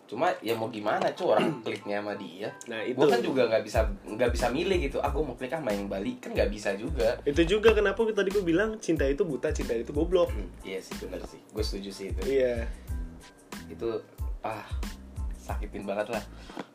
Cuma 0.08 0.32
ya 0.40 0.56
mau 0.56 0.72
gimana 0.72 1.12
cuy 1.12 1.28
orang 1.28 1.46
kliknya 1.64 2.00
sama 2.00 2.16
dia. 2.16 2.48
nah 2.66 2.80
itu 2.82 2.96
Gue 2.96 3.06
kan 3.06 3.20
juga 3.20 3.44
nggak 3.46 3.62
bisa 3.62 3.84
nggak 4.08 4.30
bisa 4.32 4.48
milih 4.48 4.78
gitu. 4.88 4.98
Aku 5.04 5.22
mau 5.22 5.37
klik 5.37 5.52
sama 5.52 5.70
yang 5.76 5.87
Bali 5.87 6.16
kan 6.18 6.32
nggak 6.32 6.48
bisa 6.50 6.72
juga. 6.74 7.20
itu 7.22 7.44
juga 7.46 7.76
kenapa 7.76 8.00
tadi 8.11 8.32
gue 8.32 8.42
bilang 8.42 8.80
cinta 8.80 9.04
itu 9.04 9.22
buta 9.22 9.52
cinta 9.52 9.76
itu 9.76 9.92
goblok 9.92 10.32
Hmm, 10.32 10.48
iya 10.64 10.80
sih 10.80 10.96
benar 11.04 11.20
sih. 11.28 11.38
Gue 11.52 11.62
setuju 11.62 11.90
sih 11.92 12.06
itu. 12.11 12.20
iya 12.26 12.64
itu 13.68 14.00
ah 14.40 14.64
sakitin 15.48 15.88
banget 15.88 16.12
lah. 16.12 16.22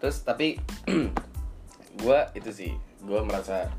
Terus 0.02 0.26
tapi 0.26 0.58
gue 2.02 2.20
itu 2.34 2.50
sih 2.50 2.72
gue 3.06 3.20
merasa 3.22 3.70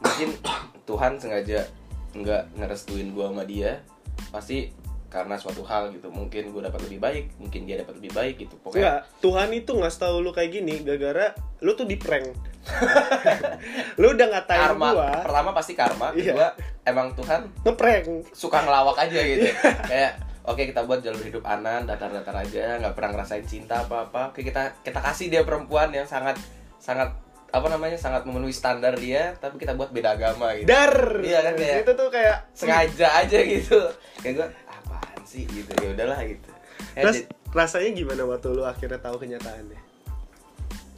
mungkin 0.00 0.32
Tuhan 0.88 1.20
sengaja 1.20 1.68
nggak 2.10 2.58
ngerestuin 2.58 3.12
gue 3.12 3.22
sama 3.22 3.44
dia 3.44 3.84
pasti 4.32 4.72
karena 5.10 5.34
suatu 5.36 5.66
hal 5.66 5.90
gitu. 5.90 6.06
Mungkin 6.08 6.54
gue 6.54 6.62
dapat 6.62 6.80
lebih 6.86 7.02
baik 7.02 7.24
mungkin 7.36 7.66
dia 7.66 7.82
dapat 7.82 7.98
lebih 7.98 8.12
baik 8.14 8.34
gitu. 8.40 8.54
Pokoknya 8.58 8.78
Enggak, 8.78 9.00
Tuhan 9.20 9.48
itu 9.52 9.70
ngasih 9.74 10.00
tahu 10.00 10.16
lu 10.22 10.30
kayak 10.30 10.50
gini 10.54 10.74
gara-gara 10.80 11.34
lu 11.60 11.74
tuh 11.74 11.84
di 11.84 11.98
prank. 11.98 12.30
lu 14.00 14.14
udah 14.14 14.26
ngatain 14.30 14.60
karma. 14.70 14.88
gua. 14.94 15.10
Pertama 15.26 15.50
pasti 15.50 15.72
karma 15.74 16.14
Iya. 16.14 16.32
kedua 16.32 16.48
emang 16.86 17.12
Tuhan 17.14 17.40
ngeprank. 17.66 18.06
suka 18.32 18.62
ngelawak 18.62 18.96
aja 19.02 19.18
gitu. 19.20 19.46
Kayak 19.90 20.12
oke 20.50 20.62
kita 20.64 20.82
buat 20.82 21.00
jalur 21.00 21.22
hidup 21.22 21.42
anan 21.42 21.86
datar-datar 21.86 22.34
aja 22.34 22.76
nggak 22.76 22.92
pernah 22.92 23.10
ngerasain 23.14 23.46
cinta 23.46 23.80
apa 23.80 24.10
apa 24.10 24.20
oke 24.30 24.42
kita 24.42 24.82
kita 24.82 24.98
kasih 24.98 25.30
dia 25.30 25.42
perempuan 25.42 25.88
yang 25.90 26.04
sangat 26.04 26.34
sangat 26.76 27.14
apa 27.50 27.66
namanya 27.66 27.98
sangat 27.98 28.22
memenuhi 28.22 28.50
standar 28.50 28.94
dia 28.94 29.34
tapi 29.36 29.58
kita 29.58 29.74
buat 29.74 29.90
beda 29.90 30.14
agama 30.14 30.54
gitu. 30.54 30.70
Dar. 30.70 31.18
Iya 31.18 31.42
kan, 31.42 31.52
kayak- 31.58 31.82
Itu 31.82 31.92
tuh 31.98 32.08
kayak 32.08 32.36
sengaja 32.54 33.08
aja 33.10 33.38
gitu. 33.42 33.78
Kayak 34.22 34.34
gue 34.38 34.46
apaan 34.70 35.20
sih? 35.26 35.42
gitu 35.44 35.66
ya 35.82 35.90
udahlah 35.90 36.22
gitu. 36.22 36.46
Eh, 36.94 37.02
Terus 37.02 37.16
di- 37.18 37.26
rasanya 37.50 37.90
gimana 37.90 38.22
waktu 38.22 38.54
lu 38.54 38.62
akhirnya 38.62 39.02
tahu 39.02 39.18
kenyataannya? 39.18 39.80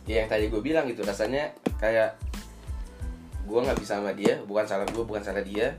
ya 0.03 0.21
yang 0.21 0.29
tadi 0.29 0.51
gue 0.51 0.59
bilang 0.61 0.85
gitu 0.85 1.07
rasanya 1.07 1.55
kayak 1.79 2.19
gue 3.43 3.57
nggak 3.57 3.79
bisa 3.79 4.03
sama 4.03 4.12
dia 4.12 4.37
bukan 4.45 4.67
salah 4.69 4.85
gue 4.85 5.05
bukan 5.09 5.25
salah 5.25 5.41
dia. 5.41 5.73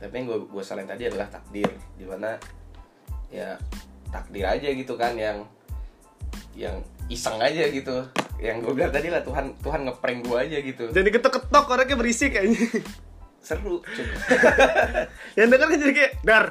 Tapi 0.00 0.14
yang 0.14 0.24
gue 0.24 0.38
gue 0.48 0.62
salahin 0.64 0.88
tadi 0.88 1.04
adalah 1.04 1.28
takdir 1.28 1.68
di 2.00 2.08
mana 2.08 2.32
ya 3.28 3.60
takdir 4.08 4.44
aja 4.48 4.68
gitu 4.72 4.96
kan 4.96 5.12
yang 5.14 5.44
yang 6.56 6.80
iseng 7.08 7.38
aja 7.40 7.68
gitu 7.68 8.04
yang 8.38 8.62
gue 8.62 8.72
bilang 8.72 8.94
tadi 8.94 9.10
lah 9.10 9.22
Tuhan 9.26 9.58
Tuhan 9.58 9.80
ngeprank 9.88 10.18
gue 10.26 10.38
aja 10.38 10.58
gitu 10.62 10.84
Jadi 10.94 11.08
ketok-ketok 11.10 11.64
orangnya 11.74 11.96
berisik 11.98 12.38
kayaknya. 12.38 12.62
seru. 13.42 13.80
Yang 15.38 15.48
denger 15.56 15.66
kan 15.66 15.78
jadi 15.80 15.94
kayak 15.94 16.12
dar. 16.22 16.44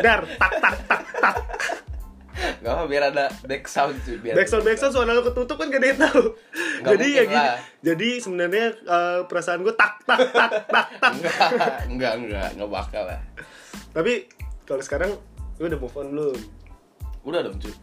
Dar, 0.00 0.20
tak 0.36 0.52
tak 0.58 0.74
tak 0.90 1.02
tak. 1.22 1.36
Gak 2.60 2.72
apa 2.72 2.84
biar 2.88 3.12
ada 3.12 3.28
back 3.44 3.68
sound 3.68 4.00
cuy 4.00 4.16
biar 4.16 4.32
Backsound 4.32 4.64
backsound 4.64 4.92
suara 4.96 5.12
lu 5.12 5.22
ketutup 5.24 5.60
kan 5.60 5.68
gak 5.68 5.80
ada 5.80 5.88
yang 5.92 6.00
tahu. 6.00 6.22
Jadi 6.88 7.06
ya 7.14 7.22
gini. 7.28 7.48
Jadi 7.84 8.08
sebenarnya 8.20 8.66
eh, 8.80 9.20
perasaan 9.28 9.60
gue 9.60 9.74
tak 9.76 9.92
tak 10.08 10.20
tak 10.32 10.50
tak 10.68 10.86
tak. 11.00 11.12
enggak 11.14 11.48
enggak 11.88 12.12
enggak 12.16 12.48
enggak 12.56 12.70
bakal 12.72 13.04
lah 13.04 13.20
Tapi 13.92 14.24
kalau 14.64 14.82
sekarang 14.84 15.12
lu 15.60 15.68
udah 15.68 15.78
move 15.78 15.92
on 15.94 16.06
belum? 16.08 16.38
udah 17.22 17.40
dong 17.44 17.56
cuy 17.60 17.74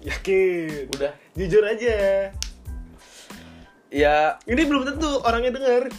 Yakin. 0.00 0.86
udah 0.94 1.10
Jujur 1.34 1.64
aja. 1.64 2.28
ya 3.88 4.36
Ini 4.44 4.62
belum 4.62 4.84
tentu 4.86 5.08
orangnya 5.20 5.50
denger. 5.50 5.90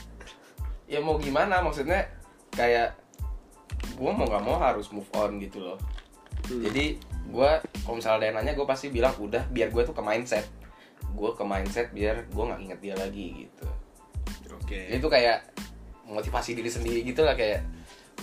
ya 0.86 1.02
mau 1.02 1.17
gimana 1.17 1.60
maksudnya 1.60 2.06
kayak 2.50 2.93
gue 3.95 4.12
mau 4.12 4.24
nggak 4.24 4.43
mau 4.43 4.56
harus 4.56 4.88
move 4.89 5.10
on 5.13 5.38
gitu 5.38 5.60
loh 5.60 5.78
Hmm. 6.45 6.62
jadi 6.62 7.02
gue 7.26 7.50
kalau 7.82 7.98
misalnya 7.98 8.17
ada 8.21 8.26
yang 8.30 8.36
nanya 8.38 8.54
gue 8.54 8.67
pasti 8.69 8.93
bilang 8.93 9.17
udah 9.17 9.50
biar 9.50 9.74
gue 9.74 9.82
tuh 9.82 9.98
ke 9.98 10.04
mindset 10.06 10.45
gue 11.02 11.30
ke 11.34 11.41
mindset 11.41 11.89
biar 11.89 12.30
gue 12.30 12.43
nggak 12.45 12.62
inget 12.62 12.80
dia 12.80 12.93
lagi 12.93 13.26
gitu 13.41 13.65
Oke. 14.54 14.93
itu 14.93 15.08
kayak 15.10 15.41
motivasi 16.06 16.54
diri 16.54 16.69
sendiri 16.69 17.02
gitu 17.02 17.26
lah 17.26 17.34
kayak 17.34 17.65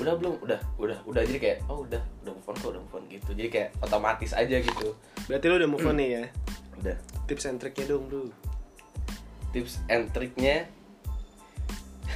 udah 0.00 0.14
belum? 0.16 0.34
Udah 0.40 0.60
udah 0.80 0.98
udah. 1.04 1.22
Jadi 1.26 1.38
kayak 1.40 1.58
oh 1.68 1.84
udah 1.84 2.00
udah 2.24 2.32
move 2.32 2.48
on 2.48 2.56
kok 2.56 2.70
udah 2.72 2.80
move 2.80 2.96
on 2.96 3.04
gitu. 3.10 3.30
Jadi 3.36 3.48
kayak 3.52 3.68
otomatis 3.84 4.32
aja 4.32 4.56
gitu. 4.56 4.88
Berarti 5.28 5.44
lu 5.48 5.54
udah 5.60 5.70
move 5.70 5.84
on 5.84 5.96
nih 6.00 6.08
ya. 6.08 6.24
udah. 6.80 6.96
Tips 7.28 7.44
and 7.46 7.58
triknya 7.60 7.84
dong, 7.88 8.08
Bro. 8.08 8.32
tips 9.52 9.84
and 9.86 10.08
triknya 10.10 10.64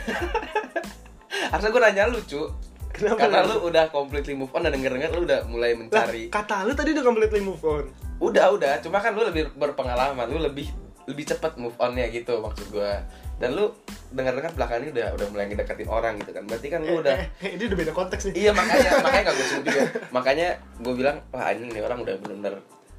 harusnya 1.53 1.71
gue 1.71 1.83
nanya 1.83 2.05
lu 2.09 2.21
cu. 2.25 2.49
Kenapa 2.97 3.29
karena 3.29 3.45
lu 3.45 3.57
udah 3.69 3.85
completely 3.93 4.33
move 4.33 4.49
on 4.57 4.65
dan 4.65 4.73
denger 4.73 4.97
denger 4.97 5.11
lu 5.13 5.29
udah 5.29 5.45
mulai 5.53 5.77
Lah, 5.77 5.85
mencari 5.85 6.33
kata 6.33 6.65
lu 6.65 6.73
tadi 6.73 6.97
udah 6.97 7.05
completely 7.05 7.45
move 7.45 7.61
on. 7.61 7.85
udah 8.17 8.57
udah. 8.57 8.81
Cuma 8.81 9.05
kan 9.05 9.13
lu 9.13 9.21
lebih 9.21 9.53
berpengalaman 9.53 10.25
lu 10.33 10.41
lebih 10.41 10.73
lebih 11.07 11.25
cepat 11.25 11.55
move 11.55 11.75
onnya 11.79 12.11
gitu 12.11 12.39
maksud 12.39 12.67
gue 12.69 12.93
dan 13.39 13.51
lu 13.53 13.71
dengar 14.11 14.35
dengar 14.35 14.51
belakangan 14.53 14.83
ini 14.83 14.91
udah 14.91 15.09
udah 15.15 15.27
mulai 15.31 15.47
ngedeketin 15.47 15.87
orang 15.87 16.17
gitu 16.19 16.33
kan. 16.33 16.43
Berarti 16.45 16.67
kan 16.67 16.81
lu 16.83 16.99
udah 16.99 17.15
Eh, 17.15 17.29
eh, 17.43 17.51
ini 17.55 17.63
udah 17.69 17.79
beda 17.79 17.93
konteks 17.93 18.23
nih. 18.27 18.35
iya 18.35 18.51
makanya 18.51 18.91
makanya 19.07 19.23
gak 19.23 19.35
gue 19.35 19.47
sebut 19.47 19.65
juga. 19.67 19.83
Makanya 20.11 20.49
gue 20.81 20.95
bilang 20.97 21.17
wah 21.31 21.49
ini 21.53 21.69
nih 21.69 21.83
orang 21.83 21.99
udah 22.01 22.15
bener-bener 22.17 22.55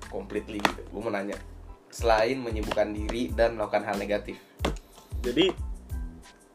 completely 0.08 0.62
gitu. 0.62 0.82
Gue 0.88 1.02
mau 1.02 1.10
nanya 1.10 1.36
selain 1.90 2.38
menyibukkan 2.38 2.92
diri 2.92 3.34
dan 3.34 3.56
melakukan 3.56 3.84
hal 3.84 3.98
negatif. 3.98 4.38
Jadi 5.20 5.50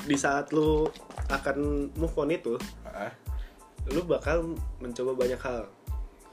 di 0.02 0.16
saat 0.16 0.50
lu 0.50 0.86
akan 1.28 1.56
move 1.94 2.14
on 2.16 2.30
itu, 2.30 2.54
Ah, 2.84 3.10
lu 3.86 4.02
bakal 4.02 4.46
mencoba 4.78 5.16
banyak 5.16 5.38
hal. 5.38 5.66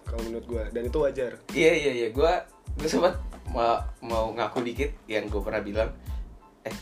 Kalau 0.04 0.22
menurut 0.22 0.46
gua. 0.46 0.64
Dan 0.70 0.86
itu 0.86 0.98
wajar. 0.98 1.34
iya 1.52 1.72
iya 1.72 1.92
iya. 1.96 2.08
Gue 2.10 2.30
gue 2.76 2.86
sempat 2.86 3.18
mau 3.50 3.82
mau 4.06 4.30
ngaku 4.34 4.62
dikit 4.64 4.92
yang 5.06 5.26
gue 5.26 5.42
pernah 5.42 5.62
bilang 5.62 5.90
eh 6.62 6.76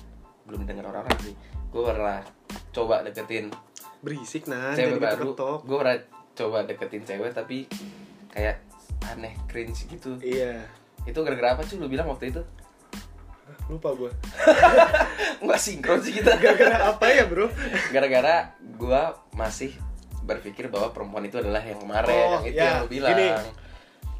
belum 0.45 0.67
dengar 0.67 0.87
orang-orang 0.87 1.19
sih. 1.23 1.35
Gue 1.71 1.83
pernah 1.83 2.19
coba 2.71 3.01
deketin 3.03 3.49
Berisik 3.97 4.45
nah, 4.45 4.77
cewek 4.77 5.01
baru. 5.01 5.33
gue 5.65 5.77
pernah 5.77 5.97
coba 6.37 6.57
deketin 6.63 7.01
cewek 7.01 7.33
tapi 7.33 7.65
kayak 8.29 8.61
aneh 9.09 9.33
cringe 9.49 9.89
gitu. 9.89 10.15
Iya. 10.21 10.61
Itu 11.03 11.23
gara-gara 11.25 11.57
apa 11.57 11.65
cuy 11.65 11.77
lu 11.81 11.89
bilang 11.89 12.05
waktu 12.07 12.29
itu? 12.29 12.41
Lupa 13.67 13.91
gue 13.95 14.11
nggak 15.43 15.59
sinkron 15.59 15.99
sih 15.99 16.13
kita. 16.15 16.37
Gara-gara 16.37 16.93
apa 16.93 17.05
ya 17.09 17.25
bro? 17.27 17.47
Gara-gara 17.91 18.53
gua 18.77 19.17
masih 19.33 19.73
berpikir 20.23 20.67
bahwa 20.67 20.91
perempuan 20.91 21.23
itu 21.23 21.39
adalah 21.39 21.63
yang 21.63 21.79
kemarin 21.79 22.11
Oh, 22.11 22.31
yang 22.39 22.45
itu 22.45 22.59
ya, 22.59 22.63
yang 22.67 22.79
lu 22.83 22.87
bilang. 22.91 23.11
gini. 23.15 23.27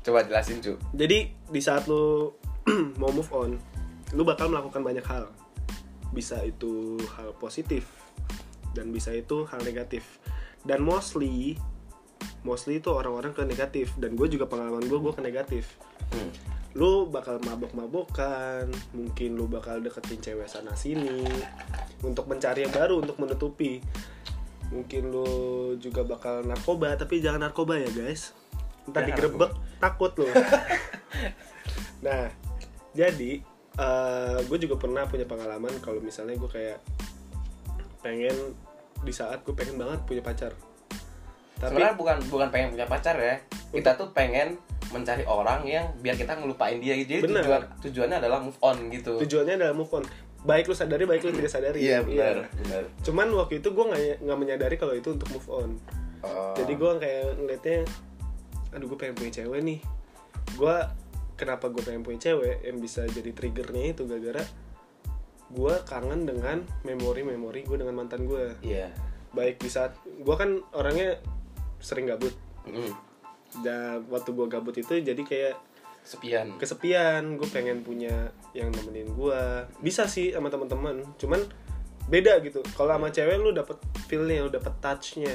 Coba 0.07 0.23
jelasin 0.23 0.63
cu. 0.63 0.79
Jadi 0.95 1.35
di 1.51 1.59
saat 1.59 1.83
lu 1.91 2.31
mau 3.01 3.11
move 3.11 3.27
on 3.35 3.59
lu 4.15 4.23
bakal 4.23 4.47
melakukan 4.47 4.79
banyak 4.79 5.03
hal. 5.03 5.27
Bisa 6.15 6.39
itu 6.47 6.95
hal 7.19 7.35
positif 7.35 7.83
dan 8.71 8.95
bisa 8.95 9.11
itu 9.11 9.43
hal 9.51 9.59
negatif. 9.67 10.23
Dan 10.63 10.87
mostly 10.87 11.59
mostly 12.47 12.79
itu 12.79 12.87
orang-orang 12.95 13.35
ke 13.35 13.43
negatif. 13.43 13.91
Dan 13.99 14.15
gue 14.15 14.31
juga 14.31 14.47
pengalaman 14.47 14.87
gue 14.87 14.95
gue 14.95 15.13
ke 15.13 15.19
negatif. 15.19 15.75
Hmm. 16.15 16.31
lu 16.77 17.09
bakal 17.09 17.41
mabok-mabokan 17.41 18.69
mungkin 18.93 19.33
lu 19.33 19.49
bakal 19.49 19.81
deketin 19.81 20.21
cewek 20.21 20.45
sana 20.45 20.77
sini 20.77 21.25
untuk 22.05 22.29
mencari 22.29 22.63
yang 22.63 22.71
baru 22.71 23.01
untuk 23.01 23.17
menutupi. 23.17 23.81
Mungkin 24.69 25.09
lu 25.09 25.29
juga 25.81 26.05
bakal 26.05 26.45
narkoba 26.45 26.93
tapi 26.93 27.17
jangan 27.17 27.49
narkoba 27.49 27.81
ya 27.81 27.89
guys 27.89 28.29
ntar 28.91 29.03
Jangan 29.03 29.07
digerebek 29.11 29.51
takut 29.77 30.11
lu. 30.17 30.27
Nah 32.05 32.29
jadi 32.93 33.41
gue 34.45 34.57
juga 34.57 34.75
pernah 34.77 35.05
punya 35.05 35.25
pengalaman 35.29 35.73
kalau 35.81 36.01
misalnya 36.01 36.37
gue 36.37 36.49
kayak 36.49 36.79
pengen 38.01 38.33
di 39.05 39.13
saat 39.13 39.45
gue 39.45 39.53
pengen 39.53 39.77
banget 39.77 39.99
punya 40.05 40.21
pacar. 40.25 40.53
Tapi 41.57 41.73
sebenarnya 41.73 41.97
bukan 41.97 42.17
bukan 42.29 42.47
pengen 42.53 42.69
punya 42.73 42.87
pacar 42.89 43.17
ya. 43.17 43.41
Kita 43.73 43.97
tuh 43.97 44.13
pengen 44.13 44.61
mencari 44.93 45.27
orang 45.27 45.67
yang 45.67 45.85
biar 45.99 46.15
kita 46.15 46.37
ngelupain 46.37 46.79
dia. 46.79 46.95
Jadi 46.95 47.25
Bener. 47.25 47.43
tujuan 47.43 47.61
tujuannya 47.81 48.17
adalah 48.21 48.39
move 48.41 48.59
on 48.61 48.77
gitu. 48.93 49.17
Tujuannya 49.21 49.55
adalah 49.57 49.75
move 49.75 49.91
on. 49.93 50.05
Baik 50.45 50.69
lu 50.69 50.75
sadari 50.77 51.03
baik 51.09 51.25
lu 51.25 51.33
tidak 51.33 51.51
sadari. 51.51 51.81
Iya 51.81 52.05
benar 52.05 52.47
benar 52.61 52.83
cuman 53.03 53.27
waktu 53.35 53.59
itu 53.59 53.73
gue 53.73 53.85
nggak 53.89 54.01
nggak 54.23 54.37
menyadari 54.37 54.75
kalau 54.77 54.93
itu 54.93 55.13
untuk 55.13 55.27
move 55.33 55.49
on. 55.49 55.69
Oh. 56.25 56.57
jadi 56.57 56.73
gue 56.73 56.91
kayak 56.97 57.25
ngeliatnya 57.37 57.79
aduh 58.75 58.85
gue 58.89 58.97
pengen 58.99 59.15
punya 59.15 59.31
cewek 59.43 59.59
nih. 59.63 59.79
Gue 60.55 60.75
kenapa 61.37 61.69
gue 61.69 61.83
pengen 61.85 62.01
punya 62.01 62.19
cewek 62.31 62.65
yang 62.65 62.81
bisa 62.81 63.05
jadi 63.05 63.31
triggernya 63.31 63.93
itu 63.93 64.03
gara-gara 64.09 64.43
gue 65.47 65.75
kangen 65.87 66.27
dengan 66.27 66.59
memori-memori 66.83 67.63
gue 67.63 67.77
dengan 67.79 67.95
mantan 67.95 68.27
gue 68.27 68.59
iya. 68.65 68.91
Baik 69.31 69.63
di 69.63 69.69
saat 69.71 69.95
gue 70.03 70.35
kan 70.35 70.59
orangnya 70.75 71.21
sering 71.79 72.09
gabut. 72.09 72.33
Mm. 72.67 72.91
dan 73.63 74.03
waktu 74.11 74.35
gue 74.35 74.43
gabut 74.51 74.75
itu 74.75 74.99
jadi 74.99 75.23
kayak 75.23 75.55
sepian 76.03 76.59
kesepian. 76.59 77.39
Gue 77.39 77.47
pengen 77.47 77.79
punya 77.79 78.35
yang 78.51 78.75
nemenin 78.75 79.07
gue 79.15 79.41
bisa 79.79 80.03
sih 80.03 80.35
sama 80.35 80.51
teman-teman 80.51 80.99
cuman 81.15 81.39
beda 82.11 82.43
gitu. 82.43 82.59
Kalau 82.75 82.91
sama 82.91 83.07
cewek 83.07 83.39
lu 83.39 83.55
dapet 83.55 83.79
feelnya 84.11 84.43
lu 84.43 84.51
dapet 84.51 84.73
touchnya. 84.83 85.31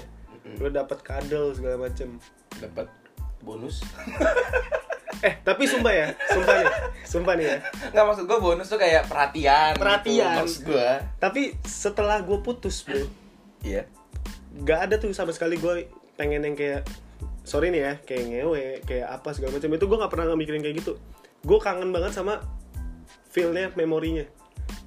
Lu 0.61 0.69
dapet 0.69 1.01
cuddle 1.01 1.57
segala 1.57 1.89
macem. 1.89 2.21
Dapat 2.61 3.02
bonus. 3.45 3.83
Eh 5.23 5.39
tapi 5.47 5.71
sumpah 5.71 5.95
ya 5.95 6.07
sumpah 6.35 6.55
nih 6.59 6.69
sumpah 7.07 7.35
nih 7.39 7.47
ya. 7.47 7.59
Nggak 7.95 8.05
maksud 8.11 8.25
gue 8.27 8.39
bonus 8.43 8.67
tuh 8.67 8.81
kayak 8.83 9.07
perhatian 9.07 9.79
Perhatian. 9.79 10.19
gitu, 10.19 10.43
maksud 10.43 10.63
gue 10.67 10.89
tapi 11.23 11.43
setelah 11.63 12.19
gue 12.27 12.43
putus 12.43 12.83
bro 12.83 13.07
iya. 13.63 13.87
gak 14.67 14.91
ada 14.91 14.95
tuh 14.99 15.15
sama 15.15 15.31
sekali 15.31 15.63
gue 15.63 15.87
pengen 16.19 16.43
yang 16.43 16.59
kayak 16.59 16.83
sorry 17.47 17.71
nih 17.71 17.83
ya 17.87 17.93
kayak 18.03 18.25
ngewe 18.35 18.65
kayak 18.83 19.09
apa 19.15 19.31
segala 19.31 19.59
macam. 19.59 19.71
Itu 19.71 19.87
gue 19.87 19.99
nggak 20.03 20.13
pernah 20.13 20.35
mikirin 20.35 20.63
kayak 20.63 20.77
gitu. 20.83 20.99
Gue 21.47 21.59
kangen 21.63 21.95
banget 21.95 22.19
sama 22.19 22.43
feelnya 23.31 23.71
memorinya. 23.79 24.27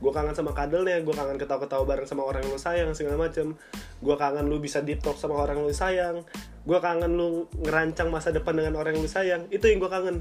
Gue 0.03 0.11
kangen 0.11 0.35
sama 0.35 0.51
kadelnya 0.51 0.99
gue 0.99 1.15
kangen 1.15 1.39
ketawa-ketawa 1.39 1.83
bareng 1.87 2.07
sama 2.07 2.27
orang 2.27 2.43
yang 2.43 2.51
lu 2.55 2.59
sayang 2.59 2.91
segala 2.91 3.27
macam. 3.27 3.55
Gue 4.03 4.15
kangen 4.19 4.51
lu 4.51 4.59
bisa 4.59 4.83
deep 4.83 4.99
talk 4.99 5.15
sama 5.15 5.39
orang 5.39 5.63
yang 5.63 5.67
lu 5.67 5.75
sayang 5.75 6.17
gue 6.65 6.79
kangen 6.81 7.13
lu 7.13 7.45
ngerancang 7.61 8.09
masa 8.09 8.33
depan 8.33 8.57
dengan 8.57 8.81
orang 8.81 8.97
yang 8.97 9.05
lu 9.05 9.11
sayang. 9.11 9.41
Itu 9.53 9.69
yang 9.69 9.77
gue 9.77 9.91
kangen. 9.91 10.17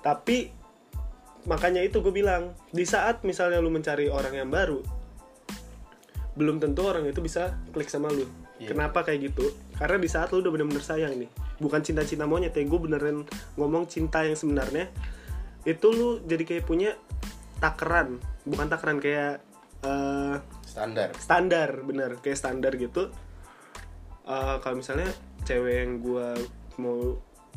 Tapi 0.00 0.48
makanya 1.46 1.84
itu 1.84 2.02
gue 2.02 2.10
bilang 2.10 2.56
di 2.74 2.82
saat 2.82 3.22
misalnya 3.22 3.62
lu 3.62 3.70
mencari 3.70 4.10
orang 4.10 4.34
yang 4.34 4.50
baru 4.50 4.82
belum 6.36 6.60
tentu 6.60 6.84
orang 6.84 7.08
itu 7.08 7.22
bisa 7.24 7.56
klik 7.72 7.88
sama 7.88 8.12
lu. 8.12 8.28
Iya. 8.56 8.72
kenapa 8.72 9.04
kayak 9.04 9.32
gitu? 9.32 9.52
Karena 9.76 10.00
di 10.00 10.08
saat 10.08 10.32
lu 10.32 10.40
udah 10.40 10.52
bener-bener 10.52 10.80
sayang 10.80 11.12
nih 11.16 11.28
bukan 11.56 11.80
cinta-cinta 11.80 12.28
monyet 12.28 12.52
ya 12.52 12.64
gue 12.64 12.80
beneran 12.80 13.24
ngomong 13.56 13.88
cinta 13.88 14.24
yang 14.24 14.36
sebenarnya 14.36 14.92
itu 15.64 15.86
lu 15.92 16.20
jadi 16.24 16.44
kayak 16.44 16.64
punya 16.64 16.96
takaran. 17.60 18.20
Bukan 18.44 18.66
takaran 18.68 19.00
kayak 19.00 19.40
eh, 19.84 20.36
standar. 20.64 21.10
standar 21.16 21.70
bener. 21.84 22.10
Kayak 22.20 22.38
standar 22.40 22.72
gitu 22.76 23.12
Eh, 24.26 24.56
kalau 24.58 24.76
misalnya 24.76 25.06
cewek 25.46 25.86
yang 25.86 26.02
gue 26.02 26.28
mau 26.76 27.14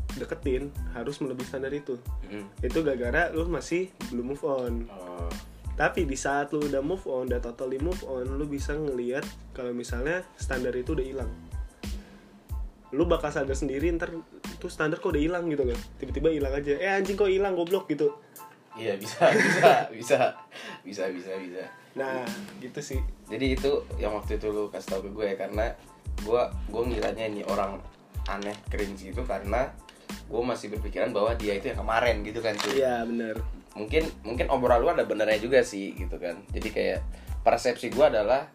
deketin 0.10 0.70
harus 0.94 1.18
melebihi 1.18 1.46
standar 1.46 1.70
itu 1.70 1.98
Mm. 2.30 2.46
itu 2.62 2.78
gara-gara 2.82 3.30
lu 3.30 3.46
masih 3.46 3.90
belum 4.10 4.34
move 4.34 4.46
on 4.46 4.86
Oh. 4.90 5.30
tapi 5.74 6.06
di 6.06 6.14
saat 6.14 6.50
lu 6.50 6.62
udah 6.62 6.82
move 6.82 7.06
on, 7.06 7.26
udah 7.26 7.40
totally 7.40 7.78
move 7.78 8.02
on, 8.04 8.26
lu 8.26 8.46
bisa 8.46 8.74
ngelihat 8.74 9.22
kalau 9.52 9.72
misalnya 9.72 10.22
standar 10.36 10.74
itu 10.74 10.92
udah 10.94 11.06
hilang. 11.06 11.32
Lu 12.92 13.06
bakal 13.06 13.30
sadar 13.30 13.54
sendiri 13.54 13.88
ntar 13.94 14.10
tuh 14.58 14.68
standar 14.68 14.98
kok 14.98 15.14
udah 15.14 15.22
hilang 15.22 15.46
gitu 15.48 15.62
loh. 15.64 15.78
Tiba-tiba 15.98 16.34
hilang 16.34 16.52
aja. 16.52 16.74
Eh 16.76 16.90
anjing 16.90 17.16
kok 17.16 17.30
hilang 17.30 17.54
goblok 17.54 17.86
gitu. 17.88 18.12
iya 18.76 18.96
bisa 18.96 19.30
bisa 19.32 19.70
bisa 19.96 20.18
bisa 20.84 21.04
bisa 21.10 21.32
bisa 21.38 21.64
Nah, 21.96 22.24
gitu 22.60 22.80
sih. 22.80 23.00
Jadi 23.30 23.46
itu 23.56 23.72
yang 24.02 24.18
waktu 24.18 24.42
itu 24.42 24.50
lu 24.50 24.68
kasih 24.74 24.90
tau 24.98 25.02
ke 25.06 25.10
gue 25.14 25.26
ya 25.32 25.36
karena 25.38 25.66
gue 26.26 26.42
gue 26.68 26.84
ngiranya 26.90 27.26
ini 27.30 27.42
orang 27.46 27.78
aneh 28.28 28.58
cringe 28.68 29.10
itu 29.10 29.22
karena 29.24 29.70
gue 30.10 30.42
masih 30.42 30.74
berpikiran 30.74 31.10
bahwa 31.14 31.34
dia 31.38 31.58
itu 31.58 31.70
yang 31.74 31.80
kemarin 31.82 32.22
gitu 32.22 32.42
kan 32.42 32.54
cuy. 32.58 32.82
Iya, 32.82 33.06
bener. 33.06 33.36
Mungkin 33.78 34.04
mungkin 34.26 34.46
obrolan 34.50 34.82
lu 34.82 34.90
ada 34.90 35.06
benernya 35.06 35.42
juga 35.42 35.62
sih 35.62 35.94
gitu 35.98 36.18
kan. 36.18 36.42
Jadi 36.54 36.70
kayak 36.70 37.00
persepsi 37.42 37.90
gue 37.94 38.06
adalah 38.06 38.50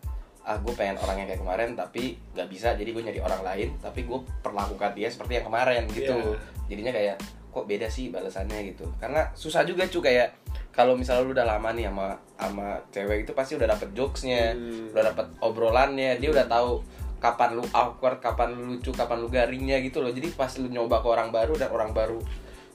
ah 0.45 0.61
gue 0.61 0.75
pengen 0.77 1.01
orang 1.01 1.25
yang 1.25 1.29
kayak 1.33 1.41
kemarin 1.41 1.69
tapi 1.73 2.21
nggak 2.37 2.49
bisa 2.53 2.77
jadi 2.77 2.91
gue 2.93 3.01
nyari 3.01 3.21
orang 3.25 3.41
lain 3.41 3.69
tapi 3.81 4.05
gue 4.05 4.21
perlakukan 4.45 4.93
dia 4.93 5.09
seperti 5.09 5.41
yang 5.41 5.47
kemarin 5.49 5.89
gitu. 5.89 6.13
Iya. 6.13 6.37
jadinya 6.69 6.93
kayak 6.93 7.17
kok 7.55 7.71
beda 7.71 7.87
sih 7.87 8.11
balasannya 8.11 8.75
gitu. 8.75 8.91
Karena 8.99 9.31
susah 9.39 9.63
juga 9.63 9.87
cuy 9.87 10.03
kayak 10.11 10.29
kalau 10.75 10.99
misalnya 10.99 11.23
lu 11.23 11.31
udah 11.31 11.47
lama 11.47 11.71
nih 11.71 11.87
sama 11.87 12.19
sama 12.35 12.69
cewek 12.91 13.23
itu 13.23 13.31
pasti 13.31 13.55
udah 13.55 13.71
dapet 13.71 13.95
jokesnya 13.95 14.51
Hmm. 14.59 14.91
udah 14.91 15.15
dapet 15.15 15.27
obrolannya 15.39 16.19
dia 16.19 16.35
udah 16.35 16.51
tahu 16.51 16.83
kapan 17.23 17.55
lu 17.57 17.65
awkward 17.71 18.19
kapan 18.19 18.53
lu 18.53 18.75
lucu 18.77 18.91
kapan 18.91 19.23
lu 19.23 19.31
garingnya 19.31 19.79
gitu 19.81 20.03
loh. 20.03 20.11
Jadi 20.11 20.35
pas 20.35 20.51
lu 20.59 20.67
nyoba 20.67 20.99
ke 20.99 21.07
orang 21.07 21.31
baru 21.31 21.55
dan 21.55 21.71
orang 21.71 21.95
baru 21.95 22.19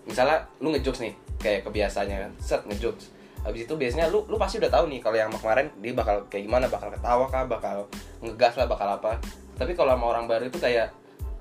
misalnya 0.08 0.48
lu 0.64 0.72
ngejokes 0.72 1.04
nih 1.04 1.14
kayak 1.38 1.68
kebiasaannya 1.68 2.18
kan 2.24 2.32
set 2.40 2.64
ngejokes. 2.66 3.12
Habis 3.44 3.68
itu 3.68 3.74
biasanya 3.76 4.08
lu 4.08 4.24
lu 4.28 4.36
pasti 4.40 4.58
udah 4.64 4.72
tahu 4.72 4.88
nih 4.92 5.00
kalau 5.04 5.16
yang 5.20 5.32
kemarin 5.32 5.68
dia 5.84 5.94
bakal 5.94 6.24
kayak 6.32 6.48
gimana 6.48 6.66
bakal 6.72 6.90
ketawa 6.92 7.26
kah 7.28 7.44
bakal 7.46 7.78
ngegas 8.24 8.56
lah 8.56 8.68
bakal 8.68 8.88
apa. 8.88 9.20
Tapi 9.60 9.76
kalau 9.76 9.92
sama 9.96 10.06
orang 10.16 10.26
baru 10.26 10.48
itu 10.48 10.60
kayak 10.60 10.92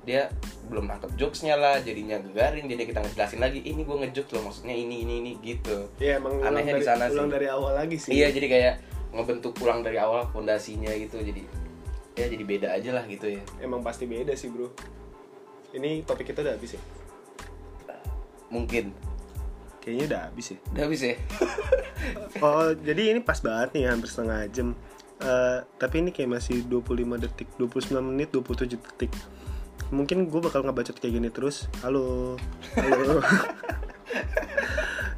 dia 0.02 0.26
belum 0.68 0.84
nangkep 0.86 1.10
jokesnya 1.16 1.56
lah 1.56 1.80
jadinya 1.80 2.20
gegaring 2.20 2.68
jadi 2.68 2.82
kita 2.84 3.00
ngejelasin 3.00 3.40
lagi 3.40 3.60
ini 3.60 3.82
gue 3.82 3.96
ngejokes 3.98 4.32
loh 4.32 4.42
maksudnya 4.46 4.72
ini 4.72 5.02
ini 5.02 5.14
ini 5.18 5.32
gitu 5.40 5.88
Iya, 5.96 6.20
emang 6.20 6.38
Anehnya 6.40 6.76
di 6.76 6.84
sana 6.84 7.08
sih. 7.08 7.16
dari 7.26 7.48
awal 7.48 7.72
lagi 7.74 7.96
sih. 7.96 8.12
iya 8.12 8.28
jadi 8.28 8.46
kayak 8.46 8.74
ngebentuk 9.10 9.56
ulang 9.58 9.80
dari 9.80 9.96
awal 9.96 10.28
fondasinya 10.28 10.92
gitu 10.92 11.18
jadi 11.18 11.42
ya 12.14 12.26
jadi 12.26 12.44
beda 12.44 12.68
aja 12.74 12.90
lah 12.92 13.04
gitu 13.04 13.30
ya 13.30 13.42
Emang 13.58 13.80
pasti 13.80 14.04
beda 14.04 14.34
sih, 14.34 14.50
Bro. 14.50 14.68
Ini 15.70 16.02
topik 16.02 16.28
kita 16.28 16.40
udah 16.40 16.54
habis 16.54 16.74
ya? 16.74 16.82
mungkin 18.48 18.96
Kayaknya 19.78 20.04
udah 20.08 20.20
habis 20.28 20.46
ya. 20.50 20.58
udah 20.68 20.82
habis 20.84 21.00
ya 21.02 21.14
Oh, 22.44 22.72
jadi 22.74 23.12
ini 23.12 23.20
pas 23.20 23.38
banget 23.38 23.74
nih 23.74 23.88
hampir 23.88 24.06
setengah 24.06 24.46
jam. 24.48 24.68
Eh, 25.18 25.58
tapi 25.76 25.98
ini 25.98 26.10
kayak 26.14 26.30
masih 26.30 26.62
25 26.62 26.94
detik, 27.18 27.48
29 27.58 27.98
menit, 28.00 28.30
27 28.30 28.78
detik. 28.78 29.10
Mungkin 29.88 30.28
gue 30.28 30.40
bakal 30.44 30.64
ngebacot 30.64 31.00
kayak 31.00 31.14
gini 31.16 31.28
terus. 31.32 31.66
Halo. 31.80 32.36
Halo. 32.76 33.24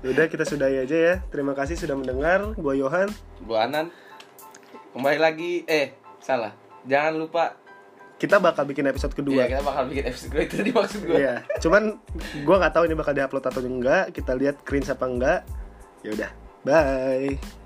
Udah 0.11 0.27
kita 0.31 0.47
sudahi 0.47 0.81
aja 0.83 0.97
ya. 0.97 1.15
Terima 1.29 1.53
kasih 1.53 1.77
sudah 1.77 1.99
mendengar. 1.99 2.55
Gue 2.55 2.79
Yohan. 2.81 3.11
Bu 3.43 3.59
Anan 3.59 3.91
kembali 4.91 5.19
lagi 5.23 5.63
eh 5.71 5.95
salah 6.19 6.51
jangan 6.83 7.15
lupa 7.15 7.55
Kita 8.21 8.37
bakal 8.37 8.69
bikin 8.69 8.85
episode 8.85 9.17
kedua. 9.17 9.49
Iya 9.49 9.57
kita 9.57 9.63
bakal 9.65 9.89
bikin 9.89 10.05
episode 10.13 10.29
gue 10.37 10.43
itu 10.45 10.55
tadi 10.61 10.71
maksud 10.77 11.01
gue 11.09 11.17
Iya. 11.17 11.41
Cuman 11.57 11.97
gue 12.45 12.57
nggak 12.61 12.75
tahu 12.77 12.85
ini 12.85 12.93
bakal 12.93 13.17
diupload 13.17 13.49
atau 13.49 13.65
enggak. 13.65 14.13
Kita 14.13 14.37
lihat 14.37 14.61
cringe 14.61 14.93
apa 14.93 15.05
enggak. 15.09 15.41
Ya 16.05 16.11
udah. 16.13 16.31
Bye. 16.61 17.60